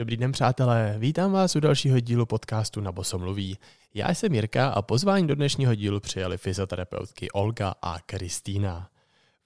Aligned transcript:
Dobrý 0.00 0.16
den, 0.16 0.32
přátelé. 0.32 0.94
Vítám 0.98 1.32
vás 1.32 1.56
u 1.56 1.60
dalšího 1.60 2.00
dílu 2.00 2.26
podcastu 2.26 2.80
Na 2.80 2.92
Boso 2.92 3.18
mluví. 3.18 3.58
Já 3.94 4.08
jsem 4.14 4.34
Jirka 4.34 4.68
a 4.68 4.82
pozvání 4.82 5.26
do 5.26 5.34
dnešního 5.34 5.74
dílu 5.74 6.00
přijali 6.00 6.38
fyzioterapeutky 6.38 7.30
Olga 7.30 7.74
a 7.82 7.98
Kristýna. 8.06 8.88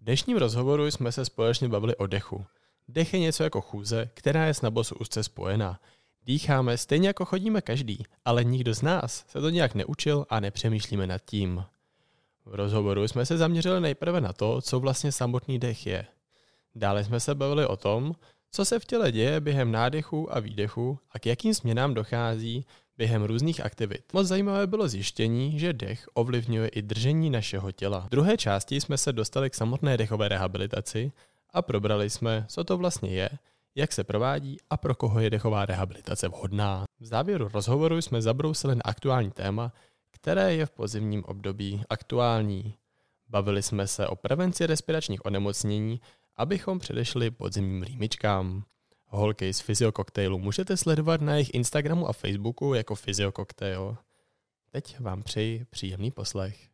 V 0.00 0.04
dnešním 0.04 0.36
rozhovoru 0.36 0.86
jsme 0.86 1.12
se 1.12 1.24
společně 1.24 1.68
bavili 1.68 1.96
o 1.96 2.06
dechu. 2.06 2.46
Dech 2.88 3.14
je 3.14 3.20
něco 3.20 3.42
jako 3.42 3.60
chůze, 3.60 4.10
která 4.14 4.46
je 4.46 4.54
s 4.54 4.62
nabosu 4.62 4.94
úzce 4.94 5.22
spojena. 5.22 5.80
Dýcháme 6.26 6.78
stejně 6.78 7.08
jako 7.08 7.24
chodíme 7.24 7.60
každý, 7.60 8.04
ale 8.24 8.44
nikdo 8.44 8.74
z 8.74 8.82
nás 8.82 9.24
se 9.28 9.40
to 9.40 9.50
nějak 9.50 9.74
neučil 9.74 10.26
a 10.30 10.40
nepřemýšlíme 10.40 11.06
nad 11.06 11.22
tím. 11.24 11.64
V 12.44 12.54
rozhovoru 12.54 13.08
jsme 13.08 13.26
se 13.26 13.36
zaměřili 13.36 13.80
nejprve 13.80 14.20
na 14.20 14.32
to, 14.32 14.60
co 14.60 14.80
vlastně 14.80 15.12
samotný 15.12 15.58
dech 15.58 15.86
je. 15.86 16.06
Dále 16.74 17.04
jsme 17.04 17.20
se 17.20 17.34
bavili 17.34 17.66
o 17.66 17.76
tom, 17.76 18.14
co 18.54 18.64
se 18.64 18.78
v 18.78 18.84
těle 18.84 19.12
děje 19.12 19.40
během 19.40 19.72
nádechu 19.72 20.36
a 20.36 20.40
výdechu 20.40 20.98
a 21.10 21.18
k 21.18 21.26
jakým 21.26 21.54
změnám 21.54 21.94
dochází 21.94 22.66
během 22.96 23.22
různých 23.22 23.60
aktivit. 23.60 24.12
Moc 24.12 24.26
zajímavé 24.26 24.66
bylo 24.66 24.88
zjištění, 24.88 25.58
že 25.58 25.72
dech 25.72 26.06
ovlivňuje 26.14 26.68
i 26.68 26.82
držení 26.82 27.30
našeho 27.30 27.72
těla. 27.72 28.00
V 28.00 28.08
druhé 28.08 28.36
části 28.36 28.80
jsme 28.80 28.98
se 28.98 29.12
dostali 29.12 29.50
k 29.50 29.54
samotné 29.54 29.96
dechové 29.96 30.28
rehabilitaci 30.28 31.12
a 31.50 31.62
probrali 31.62 32.10
jsme, 32.10 32.44
co 32.48 32.64
to 32.64 32.78
vlastně 32.78 33.10
je, 33.10 33.30
jak 33.74 33.92
se 33.92 34.04
provádí 34.04 34.56
a 34.70 34.76
pro 34.76 34.94
koho 34.94 35.20
je 35.20 35.30
dechová 35.30 35.66
rehabilitace 35.66 36.28
vhodná. 36.28 36.84
V 37.00 37.06
závěru 37.06 37.48
rozhovoru 37.48 38.02
jsme 38.02 38.22
zabrousili 38.22 38.74
na 38.74 38.82
aktuální 38.84 39.30
téma, 39.30 39.72
které 40.10 40.54
je 40.54 40.66
v 40.66 40.70
pozimním 40.70 41.24
období 41.24 41.82
aktuální. 41.88 42.74
Bavili 43.34 43.62
jsme 43.62 43.86
se 43.86 44.06
o 44.06 44.16
prevenci 44.16 44.66
respiračních 44.66 45.24
onemocnění 45.24 46.00
abychom 46.36 46.78
předešli 46.78 47.30
podzimním 47.30 47.82
rýmičkám. 47.82 48.64
Holky 49.06 49.54
z 49.54 49.60
Fyziokoktajlu 49.60 50.38
můžete 50.38 50.76
sledovat 50.76 51.20
na 51.20 51.32
jejich 51.32 51.54
Instagramu 51.54 52.08
a 52.08 52.12
Facebooku 52.12 52.74
jako 52.74 52.94
Fyziokoktajl. 52.94 53.96
Teď 54.70 55.00
vám 55.00 55.22
přeji 55.22 55.64
příjemný 55.64 56.10
poslech. 56.10 56.73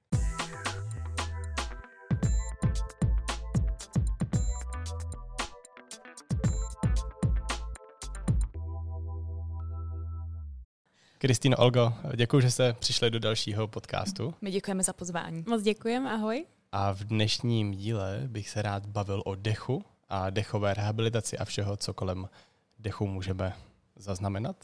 Kristýno, 11.22 11.56
Olgo, 11.56 11.92
děkuji, 12.16 12.40
že 12.40 12.50
jste 12.50 12.72
přišli 12.72 13.10
do 13.10 13.18
dalšího 13.18 13.68
podcastu. 13.68 14.34
My 14.40 14.50
děkujeme 14.50 14.82
za 14.82 14.92
pozvání. 14.92 15.44
Moc 15.48 15.62
děkujeme, 15.62 16.12
ahoj. 16.12 16.46
A 16.72 16.92
v 16.92 17.04
dnešním 17.04 17.72
díle 17.72 18.22
bych 18.26 18.48
se 18.48 18.62
rád 18.62 18.86
bavil 18.86 19.22
o 19.26 19.34
dechu 19.34 19.84
a 20.08 20.30
dechové 20.30 20.74
rehabilitaci 20.74 21.38
a 21.38 21.44
všeho, 21.44 21.76
co 21.76 21.94
kolem 21.94 22.28
dechu 22.78 23.06
můžeme 23.06 23.52
zaznamenat. 23.96 24.56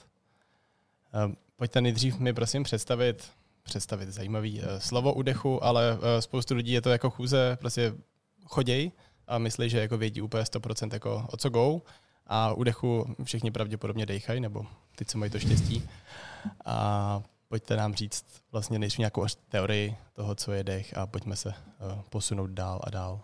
Ehm, 1.13 1.37
pojďte 1.57 1.81
nejdřív 1.81 2.19
mi 2.19 2.33
prosím 2.33 2.63
představit, 2.63 3.31
představit 3.63 4.09
zajímavý 4.09 4.63
eh, 4.63 4.81
slovo 4.81 5.15
u 5.15 5.23
dechu, 5.23 5.65
ale 5.65 5.99
eh, 6.03 6.23
spoustu 6.23 6.55
lidí 6.55 6.73
je 6.73 6.83
to 6.83 6.91
jako 6.91 7.11
chůze, 7.11 7.57
prostě 7.61 7.95
choděj 8.45 8.93
a 9.27 9.39
myslí, 9.39 9.71
že 9.71 9.81
jako 9.81 9.99
vědí 9.99 10.23
úplně 10.23 10.43
100% 10.43 10.93
jako 10.93 11.27
o 11.31 11.37
co 11.37 11.51
go 11.51 11.83
a 12.27 12.53
u 12.53 12.65
dechu 12.65 13.15
všichni 13.25 13.51
pravděpodobně 13.51 14.07
dejchají, 14.07 14.41
nebo 14.41 14.67
ty, 14.97 15.05
co 15.05 15.19
mají 15.19 15.31
to 15.31 15.39
štěstí. 15.39 15.89
A 16.65 17.23
pojďte 17.49 17.77
nám 17.77 17.95
říct 17.95 18.25
vlastně 18.53 18.79
nejdřív 18.79 18.99
nějakou 18.99 19.27
teorii 19.49 19.97
toho, 20.13 20.35
co 20.35 20.53
je 20.53 20.65
dech 20.65 20.97
a 20.97 21.07
pojďme 21.07 21.37
se 21.37 21.49
uh, 21.49 22.03
posunout 22.11 22.51
dál 22.51 22.81
a 22.85 22.91
dál. 22.91 23.21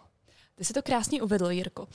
Ty 0.63 0.67
jsi 0.67 0.73
to 0.73 0.83
krásně 0.83 1.23
uvedl, 1.23 1.51
Jirko. 1.51 1.89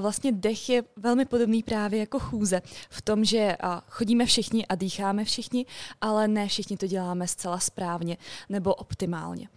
Vlastně 0.00 0.32
dech 0.32 0.68
je 0.68 0.84
velmi 0.96 1.24
podobný 1.24 1.62
právě 1.62 2.00
jako 2.00 2.18
chůze 2.18 2.62
v 2.90 3.02
tom, 3.02 3.24
že 3.24 3.56
chodíme 3.88 4.26
všichni 4.26 4.66
a 4.66 4.74
dýcháme 4.74 5.24
všichni, 5.24 5.66
ale 6.00 6.28
ne 6.28 6.48
všichni 6.48 6.76
to 6.76 6.86
děláme 6.86 7.28
zcela 7.28 7.58
správně 7.58 8.16
nebo 8.48 8.74
optimálně. 8.74 9.48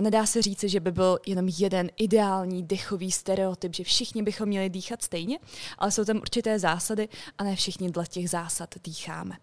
Nedá 0.00 0.26
se 0.26 0.42
říct, 0.42 0.64
že 0.64 0.80
by 0.80 0.92
byl 0.92 1.18
jenom 1.26 1.48
jeden 1.58 1.90
ideální 1.96 2.62
dechový 2.62 3.12
stereotyp, 3.12 3.74
že 3.74 3.84
všichni 3.84 4.22
bychom 4.22 4.46
měli 4.46 4.70
dýchat 4.70 5.02
stejně, 5.02 5.38
ale 5.78 5.90
jsou 5.90 6.04
tam 6.04 6.16
určité 6.16 6.58
zásady 6.58 7.08
a 7.38 7.44
ne 7.44 7.56
všichni 7.56 7.90
dle 7.90 8.06
těch 8.06 8.30
zásad 8.30 8.74
dýcháme. 8.84 9.36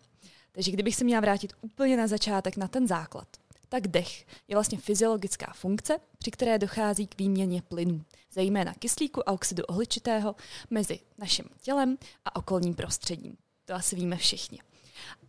Takže 0.51 0.71
kdybych 0.71 0.95
se 0.95 1.03
měla 1.03 1.21
vrátit 1.21 1.53
úplně 1.61 1.97
na 1.97 2.07
začátek 2.07 2.57
na 2.57 2.67
ten 2.67 2.87
základ, 2.87 3.27
tak 3.69 3.87
dech 3.87 4.25
je 4.47 4.55
vlastně 4.55 4.77
fyziologická 4.77 5.53
funkce, 5.55 5.97
při 6.17 6.31
které 6.31 6.59
dochází 6.59 7.07
k 7.07 7.17
výměně 7.17 7.61
plynů, 7.61 8.01
zejména 8.33 8.73
kyslíku 8.73 9.29
a 9.29 9.31
oxidu 9.31 9.63
ohličitého 9.63 10.35
mezi 10.69 10.99
naším 11.17 11.45
tělem 11.61 11.97
a 12.25 12.35
okolním 12.35 12.75
prostředím. 12.75 13.37
To 13.65 13.73
asi 13.73 13.95
víme 13.95 14.17
všichni. 14.17 14.59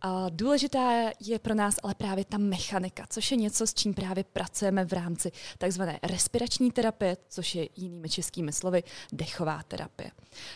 A 0.01 0.29
důležitá 0.29 1.11
je 1.19 1.39
pro 1.39 1.55
nás 1.55 1.75
ale 1.83 1.95
právě 1.95 2.25
ta 2.25 2.37
mechanika, 2.37 3.05
což 3.09 3.31
je 3.31 3.37
něco, 3.37 3.67
s 3.67 3.73
čím 3.73 3.93
právě 3.93 4.23
pracujeme 4.23 4.85
v 4.85 4.93
rámci 4.93 5.31
takzvané 5.57 5.99
respirační 6.03 6.71
terapie, 6.71 7.17
což 7.29 7.55
je 7.55 7.69
jinými 7.75 8.09
českými 8.09 8.51
slovy 8.51 8.83
dechová 9.13 9.63
terapie. 9.63 10.11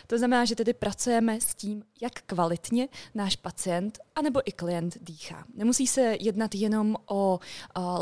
To 0.06 0.18
znamená, 0.18 0.44
že 0.44 0.54
tedy 0.56 0.74
pracujeme 0.74 1.40
s 1.40 1.54
tím, 1.54 1.82
jak 2.02 2.12
kvalitně 2.26 2.88
náš 3.14 3.36
pacient 3.36 3.98
anebo 4.14 4.40
i 4.48 4.52
klient 4.52 4.96
dýchá. 5.00 5.44
Nemusí 5.54 5.86
se 5.86 6.16
jednat 6.20 6.54
jenom 6.54 6.96
o 7.06 7.30
o 7.30 7.40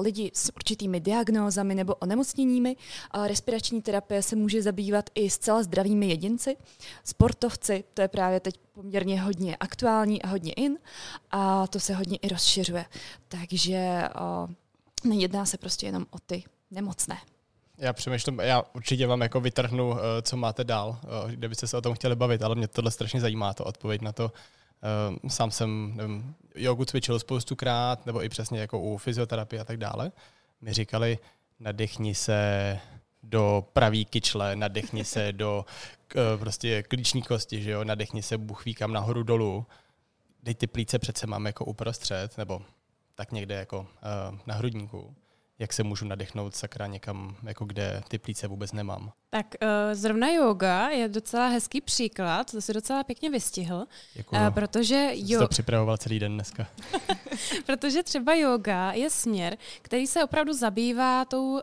lidi 0.00 0.30
s 0.34 0.52
určitými 0.56 1.00
diagnózami 1.00 1.74
nebo 1.74 1.94
onemocněními. 1.94 2.76
A 3.10 3.28
respirační 3.28 3.82
terapie 3.82 4.22
se 4.22 4.36
může 4.36 4.62
zabývat 4.62 5.10
i 5.14 5.30
zcela 5.30 5.62
zdravými 5.62 6.08
jedinci, 6.08 6.56
sportovci, 7.04 7.84
to 7.94 8.02
je 8.02 8.08
právě 8.08 8.40
teď 8.40 8.54
poměrně 8.78 9.21
hodně 9.21 9.56
aktuální 9.56 10.22
a 10.22 10.28
hodně 10.28 10.53
in 10.53 10.78
a 11.31 11.66
to 11.66 11.81
se 11.81 11.94
hodně 11.94 12.16
i 12.16 12.28
rozšiřuje. 12.28 12.84
Takže 13.28 14.03
o, 14.21 14.49
nejedná 15.05 15.47
se 15.47 15.59
prostě 15.59 15.87
jenom 15.87 16.06
o 16.11 16.19
ty 16.19 16.44
nemocné. 16.71 17.16
Já 17.78 17.93
přemýšlím, 17.93 18.41
já 18.41 18.62
určitě 18.75 19.06
vám 19.06 19.21
jako 19.21 19.41
vytrhnu, 19.41 19.99
eh, 19.99 20.22
co 20.22 20.37
máte 20.37 20.65
dál, 20.65 20.99
eh, 21.03 21.33
kdybyste 21.33 21.66
se 21.66 21.77
o 21.77 21.81
tom 21.81 21.94
chtěli 21.94 22.16
bavit, 22.16 22.43
ale 22.43 22.55
mě 22.55 22.69
tohle 22.69 22.91
strašně 22.91 23.21
zajímá, 23.21 23.55
to 23.55 23.65
odpověď 23.65 24.00
na 24.00 24.12
to. 24.12 24.33
Eh, 24.83 25.28
sám 25.28 25.50
jsem 25.50 25.93
nevím, 25.95 26.34
jogu 26.55 26.84
cvičil 26.84 27.19
spoustukrát, 27.19 28.06
nebo 28.06 28.25
i 28.25 28.28
přesně 28.28 28.60
jako 28.60 28.81
u 28.81 28.97
fyzioterapie 28.97 29.60
a 29.60 29.65
tak 29.65 29.77
dále. 29.77 30.12
Mi 30.60 30.72
říkali, 30.72 31.19
nadechni 31.60 32.15
se 32.15 32.81
do 33.28 33.69
pravý 33.72 34.05
kyčle, 34.05 34.56
nadechni 34.56 35.05
se 35.05 35.33
do 35.33 35.65
prostě 36.39 36.83
klíční 36.83 37.22
kosti, 37.22 37.62
že 37.62 37.71
jo, 37.71 37.84
nadechni 37.84 38.22
se 38.22 38.39
buchví 38.39 38.75
kam 38.75 38.93
nahoru 38.93 39.22
dolů. 39.22 39.66
Dej 40.43 40.55
ty 40.55 40.66
plíce 40.66 40.99
přece 40.99 41.27
mám 41.27 41.47
jako 41.47 41.65
uprostřed, 41.65 42.39
nebo 42.39 42.62
tak 43.15 43.33
někde 43.33 43.55
jako 43.55 43.81
uh, 43.81 44.39
na 44.47 44.55
hrudníku 44.55 45.15
jak 45.58 45.72
se 45.72 45.82
můžu 45.82 46.06
nadechnout 46.06 46.56
sakra 46.56 46.86
někam, 46.86 47.36
jako 47.42 47.64
kde 47.64 48.02
ty 48.08 48.19
plíce 48.19 48.48
vůbec 48.48 48.72
nemám. 48.72 49.12
Tak 49.30 49.46
uh, 49.62 49.69
zrovna 49.92 50.28
yoga 50.28 50.88
je 50.88 51.08
docela 51.08 51.48
hezký 51.48 51.80
příklad, 51.80 52.50
to 52.50 52.60
si 52.60 52.72
docela 52.72 53.04
pěkně 53.04 53.30
vystihl, 53.30 53.86
Uh, 54.32 54.50
protože 54.50 55.10
jo... 55.14 55.41
to 55.41 55.48
připravoval 55.48 55.97
celý 55.97 56.18
den 56.18 56.34
dneska. 56.34 56.66
protože 57.66 58.02
třeba 58.02 58.34
yoga 58.34 58.92
je 58.92 59.10
směr, 59.10 59.56
který 59.82 60.06
se 60.06 60.24
opravdu 60.24 60.52
zabývá 60.52 61.24
tou 61.24 61.52
uh, 61.52 61.60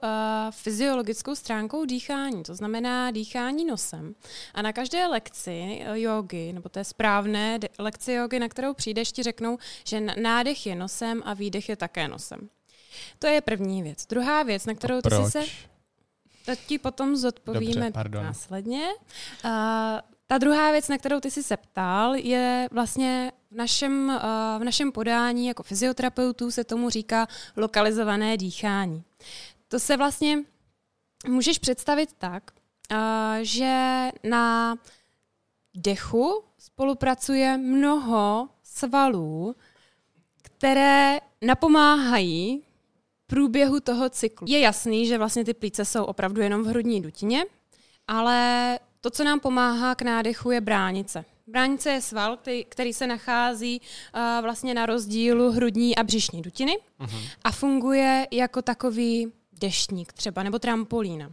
fyziologickou 0.51 1.35
stránkou 1.35 1.85
dýchání, 1.85 2.43
to 2.43 2.55
znamená 2.55 3.11
dýchání 3.11 3.65
nosem. 3.65 4.15
A 4.53 4.61
na 4.61 4.73
každé 4.73 5.07
lekci 5.07 5.81
jogy, 5.93 6.53
nebo 6.53 6.69
té 6.69 6.83
správné 6.83 7.59
lekci 7.79 8.13
jogy, 8.13 8.39
na 8.39 8.49
kterou 8.49 8.73
přijdeš, 8.73 9.11
ti 9.11 9.23
řeknou, 9.23 9.57
že 9.87 10.01
nádech 10.01 10.65
je 10.65 10.75
nosem 10.75 11.21
a 11.25 11.33
výdech 11.33 11.69
je 11.69 11.75
také 11.75 12.07
nosem. 12.07 12.49
To 13.19 13.27
je 13.27 13.41
první 13.41 13.83
věc. 13.83 14.05
Druhá 14.05 14.43
věc, 14.43 14.65
na 14.65 14.73
kterou 14.73 15.01
ty 15.01 15.09
jsi 15.09 15.31
se... 15.31 15.43
To 16.45 16.55
ti 16.67 16.79
potom 16.79 17.15
zodpovíme 17.15 17.91
Dobře, 17.91 18.23
následně. 18.23 18.87
Uh, 19.45 19.51
ta 20.27 20.37
druhá 20.37 20.71
věc, 20.71 20.87
na 20.87 20.97
kterou 20.97 21.19
ty 21.19 21.31
jsi 21.31 21.43
se 21.43 21.57
ptal, 21.57 22.15
je 22.15 22.69
vlastně 22.71 23.31
v 23.51 23.55
našem, 23.55 24.09
uh, 24.09 24.61
v 24.61 24.63
našem 24.63 24.91
podání 24.91 25.47
jako 25.47 25.63
fyzioterapeutů 25.63 26.51
se 26.51 26.63
tomu 26.63 26.89
říká 26.89 27.27
lokalizované 27.57 28.37
dýchání. 28.37 29.03
To 29.67 29.79
se 29.79 29.97
vlastně 29.97 30.37
můžeš 31.27 31.59
představit 31.59 32.09
tak, 32.17 32.51
uh, 32.91 32.97
že 33.41 34.09
na 34.23 34.75
dechu 35.75 36.43
spolupracuje 36.57 37.57
mnoho 37.57 38.49
svalů, 38.63 39.55
které 40.41 41.19
napomáhají 41.41 42.64
průběhu 43.27 43.79
toho 43.79 44.09
cyklu. 44.09 44.47
Je 44.49 44.59
jasný, 44.59 45.07
že 45.07 45.17
vlastně 45.17 45.45
ty 45.45 45.53
plíce 45.53 45.85
jsou 45.85 46.03
opravdu 46.03 46.41
jenom 46.41 46.63
v 46.63 46.67
hrudní 46.67 47.01
dutině, 47.01 47.43
ale 48.07 48.79
to, 49.01 49.09
co 49.09 49.23
nám 49.23 49.39
pomáhá 49.39 49.95
k 49.95 50.01
nádechu, 50.01 50.51
je 50.51 50.61
bránice. 50.61 51.25
Bránice 51.47 51.91
je 51.91 52.01
sval, 52.01 52.37
který, 52.37 52.65
který 52.65 52.93
se 52.93 53.07
nachází 53.07 53.81
uh, 53.81 54.21
vlastně 54.41 54.73
na 54.73 54.85
rozdílu 54.85 55.51
hrudní 55.51 55.95
a 55.95 56.03
břišní 56.03 56.41
dutiny 56.41 56.77
uh-huh. 56.99 57.29
a 57.43 57.51
funguje 57.51 58.27
jako 58.31 58.61
takový 58.61 59.31
deštník 59.51 60.13
třeba, 60.13 60.43
nebo 60.43 60.59
trampolína. 60.59 61.31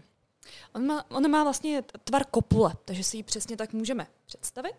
On 0.74 0.86
má, 0.86 1.10
on 1.10 1.30
má 1.30 1.42
vlastně 1.42 1.82
tvar 2.04 2.24
kopule, 2.30 2.74
takže 2.84 3.04
si 3.04 3.16
ji 3.16 3.22
přesně 3.22 3.56
tak 3.56 3.72
můžeme 3.72 4.06
představit. 4.26 4.74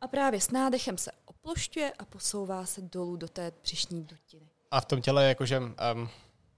A 0.00 0.08
právě 0.08 0.40
s 0.40 0.50
nádechem 0.50 0.98
se 0.98 1.10
splošťuje 1.44 1.92
a 1.98 2.04
posouvá 2.04 2.66
se 2.66 2.80
dolů 2.80 3.16
do 3.16 3.28
té 3.28 3.52
břišní 3.62 4.04
dutiny. 4.04 4.46
A 4.70 4.80
v 4.80 4.84
tom 4.84 5.02
těle 5.02 5.28
jakože, 5.28 5.58
um, 5.58 6.08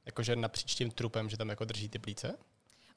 jakože 0.07 0.37
napříč 0.37 0.75
tím 0.75 0.91
trupem, 0.91 1.29
že 1.29 1.37
tam 1.37 1.49
jako 1.49 1.65
drží 1.65 1.89
ty 1.89 1.99
plíce? 1.99 2.37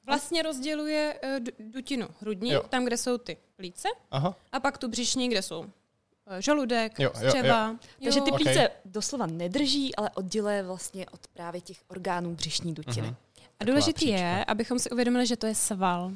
Vlastně 0.06 0.42
rozděluje 0.42 1.20
uh, 1.24 1.44
dutinu 1.72 2.08
hrudní, 2.20 2.50
jo. 2.50 2.62
tam, 2.68 2.84
kde 2.84 2.96
jsou 2.96 3.18
ty 3.18 3.36
plíce, 3.56 3.88
Aha. 4.10 4.36
a 4.52 4.60
pak 4.60 4.78
tu 4.78 4.88
břišní, 4.88 5.28
kde 5.28 5.42
jsou 5.42 5.60
uh, 5.60 5.66
žaludek, 6.38 6.98
jo, 6.98 7.12
jo, 7.14 7.28
střeva. 7.28 7.68
Jo. 7.68 7.76
Takže 8.04 8.20
ty 8.20 8.32
plíce 8.32 8.68
okay. 8.68 8.68
doslova 8.84 9.26
nedrží, 9.26 9.96
ale 9.96 10.10
odděluje 10.10 10.62
vlastně 10.62 11.06
od 11.06 11.26
právě 11.26 11.60
těch 11.60 11.78
orgánů 11.88 12.34
břišní 12.34 12.74
dutiny. 12.74 13.08
Uh-huh. 13.08 13.16
A 13.60 13.64
důležitý 13.64 14.08
je, 14.08 14.44
abychom 14.44 14.78
si 14.78 14.90
uvědomili, 14.90 15.26
že 15.26 15.36
to 15.36 15.46
je 15.46 15.54
sval. 15.54 16.12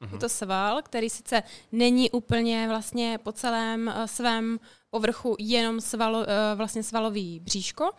Uh-huh. 0.00 0.12
Je 0.12 0.18
to 0.18 0.28
sval, 0.28 0.82
který 0.82 1.10
sice 1.10 1.42
není 1.72 2.10
úplně 2.10 2.68
vlastně 2.68 3.18
po 3.22 3.32
celém 3.32 3.86
uh, 3.86 4.04
svém 4.04 4.60
povrchu 4.90 5.36
jenom 5.38 5.80
svalo, 5.80 6.18
uh, 6.18 6.26
vlastně 6.54 6.82
svalový 6.82 7.40
bříško, 7.40 7.90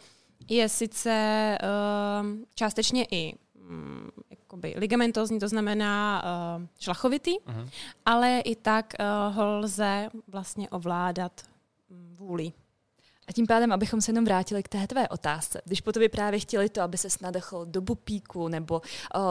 je 0.49 0.69
sice 0.69 1.57
uh, 1.61 2.27
částečně 2.55 3.05
i 3.11 3.33
um, 3.69 4.11
jakoby 4.29 4.73
ligamentozní, 4.77 5.39
to 5.39 5.47
znamená 5.47 6.23
uh, 6.57 6.65
šlachovitý, 6.79 7.39
uh-huh. 7.39 7.69
ale 8.05 8.39
i 8.39 8.55
tak 8.55 8.93
uh, 8.99 9.35
ho 9.35 9.57
lze 9.57 10.09
vlastně 10.27 10.69
ovládat 10.69 11.41
um, 11.89 12.15
vůli. 12.15 12.51
A 13.27 13.31
tím 13.33 13.47
pádem, 13.47 13.71
abychom 13.71 14.01
se 14.01 14.11
jenom 14.11 14.25
vrátili 14.25 14.63
k 14.63 14.67
té 14.67 14.87
tvé 14.87 15.09
otázce, 15.09 15.61
když 15.65 15.81
po 15.81 15.91
tobě 15.91 16.09
právě 16.09 16.39
chtěli 16.39 16.69
to, 16.69 16.81
aby 16.81 16.97
se 16.97 17.07
nadechl 17.21 17.65
do 17.65 17.81
bupíku 17.81 18.47
nebo 18.47 18.81
uh, 19.15 19.21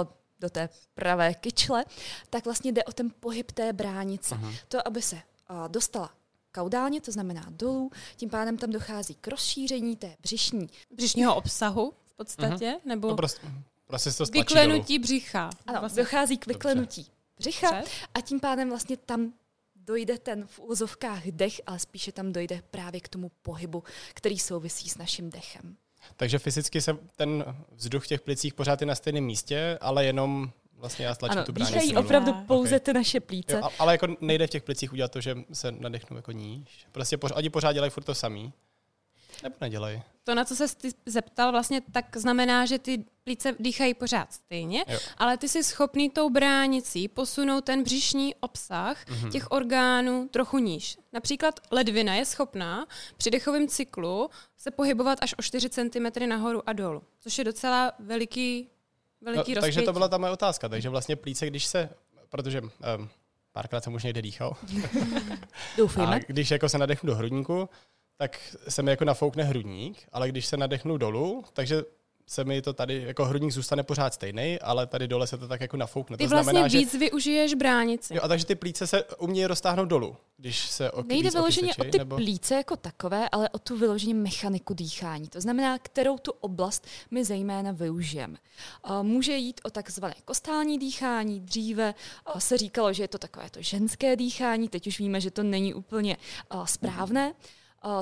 do 0.40 0.50
té 0.50 0.68
pravé 0.94 1.34
kyčle, 1.34 1.84
tak 2.30 2.44
vlastně 2.44 2.72
jde 2.72 2.84
o 2.84 2.92
ten 2.92 3.10
pohyb 3.20 3.52
té 3.52 3.72
bránice. 3.72 4.34
Uh-huh. 4.34 4.56
To, 4.68 4.88
aby 4.88 5.02
se 5.02 5.16
uh, 5.16 5.68
dostala 5.68 6.10
kaudálně, 6.52 7.00
to 7.00 7.12
znamená 7.12 7.46
dolů, 7.50 7.90
tím 8.16 8.31
pádem 8.31 8.56
tam 8.56 8.70
dochází 8.70 9.14
k 9.14 9.28
rozšíření 9.28 9.96
té 9.96 10.16
břišní. 10.20 10.69
Břišního 10.96 11.34
obsahu 11.34 11.93
v 12.06 12.14
podstatě, 12.14 12.70
uh-huh. 12.70 12.81
nebo 12.84 13.08
no 13.08 13.16
prostě, 13.16 13.46
prostě 13.87 14.10
to 14.10 14.25
vyklenutí 14.25 14.99
dolů. 14.99 15.02
břicha. 15.02 15.50
Ano, 15.66 15.81
vlastně. 15.81 16.02
dochází 16.02 16.38
k 16.38 16.46
vyklenutí 16.46 17.02
Dobře. 17.02 17.12
břicha 17.38 17.70
Dobře. 17.70 17.90
a 18.14 18.20
tím 18.20 18.40
pádem 18.40 18.69
vlastně 18.69 18.96
tam 18.96 19.32
dojde 19.76 20.19
ten 20.19 20.46
v 20.46 20.60
úzovkách 20.60 21.26
dech, 21.26 21.60
ale 21.66 21.78
spíše 21.78 22.12
tam 22.12 22.32
dojde 22.32 22.62
právě 22.70 23.00
k 23.00 23.08
tomu 23.08 23.31
pohybu, 23.43 23.84
který 24.14 24.38
souvisí 24.38 24.88
s 24.88 24.98
naším 24.98 25.31
dechem. 25.31 25.76
Takže 26.16 26.38
fyzicky 26.38 26.81
se 26.81 26.96
ten 27.16 27.44
vzduch 27.72 28.05
v 28.05 28.06
těch 28.06 28.20
plicích 28.20 28.55
pořád 28.55 28.81
je 28.81 28.87
na 28.87 28.94
stejném 28.94 29.25
místě, 29.25 29.78
ale 29.81 30.05
jenom 30.05 30.50
vlastně 30.82 31.06
já 31.06 31.14
stlačím 31.14 31.38
ano, 31.38 31.46
tu 31.46 31.52
bránici. 31.52 31.73
Dýchají 31.79 31.96
opravdu 31.96 32.32
pouze 32.46 32.76
okay. 32.76 32.81
ty 32.81 32.93
naše 32.93 33.20
plíce. 33.20 33.56
Jo, 33.56 33.69
ale 33.79 33.94
jako 33.94 34.06
nejde 34.20 34.46
v 34.46 34.50
těch 34.50 34.62
plicích 34.62 34.93
udělat 34.93 35.12
to, 35.12 35.20
že 35.20 35.37
se 35.52 35.73
nadechnu 35.73 36.17
jako 36.17 36.32
níž. 36.32 36.87
Prostě 36.93 37.17
pořád, 37.17 37.37
oni 37.37 37.50
pořád 37.50 37.73
dělají 37.73 37.90
furt 37.90 38.05
to 38.05 38.14
samý. 38.14 38.52
Nebo 39.43 39.55
nedělají? 39.61 40.02
To, 40.25 40.34
na 40.34 40.44
co 40.44 40.56
se 40.56 40.76
ty 40.76 40.90
zeptal, 41.06 41.52
vlastně 41.52 41.81
tak 41.93 42.17
znamená, 42.17 42.67
že 42.67 42.79
ty 42.79 43.05
plíce 43.25 43.55
dýchají 43.61 43.94
pořád 43.94 44.32
stejně, 44.32 44.84
jo. 44.88 44.99
ale 45.17 45.37
ty 45.37 45.49
jsi 45.49 45.64
schopný 45.64 46.11
tou 46.11 46.31
bránicí 46.31 47.08
posunout 47.08 47.64
ten 47.64 47.82
břišní 47.82 48.34
obsah 48.34 49.06
mm-hmm. 49.06 49.31
těch 49.31 49.50
orgánů 49.50 50.29
trochu 50.29 50.58
níž. 50.58 50.99
Například 51.12 51.61
ledvina 51.70 52.14
je 52.14 52.25
schopná 52.25 52.87
při 53.17 53.31
dechovém 53.31 53.69
cyklu 53.69 54.31
se 54.56 54.70
pohybovat 54.70 55.19
až 55.23 55.34
o 55.38 55.43
4 55.43 55.70
cm 55.70 56.29
nahoru 56.29 56.69
a 56.69 56.73
dolů, 56.73 57.02
což 57.20 57.38
je 57.38 57.44
docela 57.44 57.93
veliký, 57.99 58.69
veliký 59.22 59.54
no, 59.54 59.60
Takže 59.60 59.82
to 59.82 59.92
byla 59.92 60.08
ta 60.08 60.19
moje 60.19 60.32
otázka. 60.32 60.69
Takže 60.69 60.88
vlastně 60.88 61.16
plíce, 61.16 61.46
když 61.46 61.66
se, 61.66 61.90
protože 62.28 62.60
um, 62.60 62.70
párkrát 63.52 63.84
jsem 63.84 63.94
už 63.94 64.04
někde 64.04 64.22
dýchal. 64.22 64.56
Doufejme. 65.76 66.16
A 66.16 66.19
když 66.26 66.50
jako 66.50 66.69
se 66.69 66.78
nadechnu 66.78 67.06
do 67.06 67.16
hrudníku, 67.16 67.69
tak 68.16 68.56
se 68.69 68.82
mi 68.82 68.90
jako 68.90 69.04
nafoukne 69.04 69.44
hrudník, 69.44 70.08
ale 70.12 70.28
když 70.28 70.46
se 70.46 70.56
nadechnu 70.56 70.96
dolů, 70.96 71.44
takže 71.52 71.82
se 72.26 72.44
mi 72.44 72.62
to 72.62 72.72
tady, 72.72 73.02
jako 73.02 73.24
hrudník 73.24 73.52
zůstane 73.52 73.82
pořád 73.82 74.14
stejný, 74.14 74.58
ale 74.60 74.86
tady 74.86 75.08
dole 75.08 75.26
se 75.26 75.38
to 75.38 75.48
tak 75.48 75.60
jako 75.60 75.76
nafoukne. 75.76 76.16
Ty 76.16 76.24
to 76.24 76.30
vlastně 76.30 76.52
znamená, 76.52 76.69
víc 76.69 76.92
že... 76.92 76.98
využiješ 76.98 77.54
bránici. 77.54 78.14
Jo, 78.14 78.20
a 78.24 78.28
takže 78.28 78.46
ty 78.46 78.54
plíce 78.54 78.86
se 78.86 79.04
umějí 79.04 79.46
roztáhnout 79.46 79.88
dolů, 79.88 80.16
když 80.36 80.60
se 80.60 80.90
ok, 80.90 81.06
Nejde 81.06 81.30
vyloženě 81.30 81.74
o 81.74 81.84
ty 81.84 81.98
nebo... 81.98 82.16
plíce 82.16 82.54
jako 82.54 82.76
takové, 82.76 83.28
ale 83.28 83.48
o 83.48 83.58
tu 83.58 83.76
vyloženě 83.76 84.14
mechaniku 84.14 84.74
dýchání. 84.74 85.28
To 85.28 85.40
znamená, 85.40 85.78
kterou 85.78 86.19
tu 86.19 86.32
oblast 86.40 86.86
my 87.10 87.24
zejména 87.24 87.72
využijeme. 87.72 88.38
Může 89.02 89.36
jít 89.36 89.60
o 89.64 89.70
takzvané 89.70 90.14
kostální 90.24 90.78
dýchání. 90.78 91.40
Dříve 91.40 91.94
se 92.38 92.58
říkalo, 92.58 92.92
že 92.92 93.02
je 93.02 93.08
to 93.08 93.19
takové 93.19 93.50
to 93.50 93.62
ženské 93.62 94.16
dýchání, 94.16 94.69
teď 94.69 94.86
už 94.86 94.98
víme, 94.98 95.20
že 95.20 95.30
to 95.30 95.42
není 95.42 95.74
úplně 95.74 96.16
správné. 96.64 97.32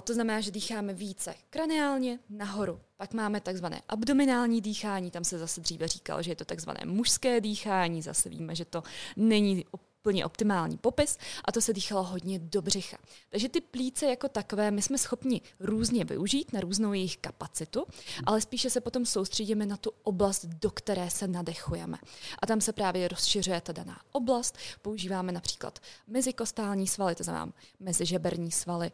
To 0.04 0.14
znamená, 0.14 0.40
že 0.40 0.50
dýcháme 0.50 0.94
více 0.94 1.34
kraniálně 1.50 2.18
nahoru. 2.30 2.80
Pak 2.96 3.14
máme 3.14 3.40
takzvané 3.40 3.82
abdominální 3.88 4.60
dýchání, 4.60 5.10
tam 5.10 5.24
se 5.24 5.38
zase 5.38 5.60
dříve 5.60 5.88
říkalo, 5.88 6.22
že 6.22 6.30
je 6.30 6.36
to 6.36 6.44
takzvané 6.44 6.80
mužské 6.84 7.40
dýchání, 7.40 8.02
zase 8.02 8.28
víme, 8.28 8.54
že 8.54 8.64
to 8.64 8.82
není 9.16 9.64
úplně 10.00 10.26
optimální 10.26 10.78
popis 10.78 11.18
a 11.44 11.52
to 11.52 11.60
se 11.60 11.72
dýchalo 11.72 12.02
hodně 12.02 12.38
do 12.38 12.62
břicha. 12.62 12.96
Takže 13.30 13.48
ty 13.48 13.60
plíce 13.60 14.06
jako 14.06 14.28
takové 14.28 14.70
my 14.70 14.82
jsme 14.82 14.98
schopni 14.98 15.40
různě 15.60 16.04
využít 16.04 16.52
na 16.52 16.60
různou 16.60 16.92
jejich 16.92 17.16
kapacitu, 17.16 17.86
ale 18.24 18.40
spíše 18.40 18.70
se 18.70 18.80
potom 18.80 19.06
soustředíme 19.06 19.66
na 19.66 19.76
tu 19.76 19.90
oblast, 20.02 20.44
do 20.44 20.70
které 20.70 21.10
se 21.10 21.28
nadechujeme. 21.28 21.98
A 22.42 22.46
tam 22.46 22.60
se 22.60 22.72
právě 22.72 23.08
rozšiřuje 23.08 23.60
ta 23.60 23.72
daná 23.72 24.00
oblast. 24.12 24.58
Používáme 24.82 25.32
například 25.32 25.78
mezikostální 26.06 26.86
svaly, 26.86 27.14
to 27.14 27.24
znamená 27.24 27.52
mezižeberní 27.80 28.50
svaly, 28.50 28.90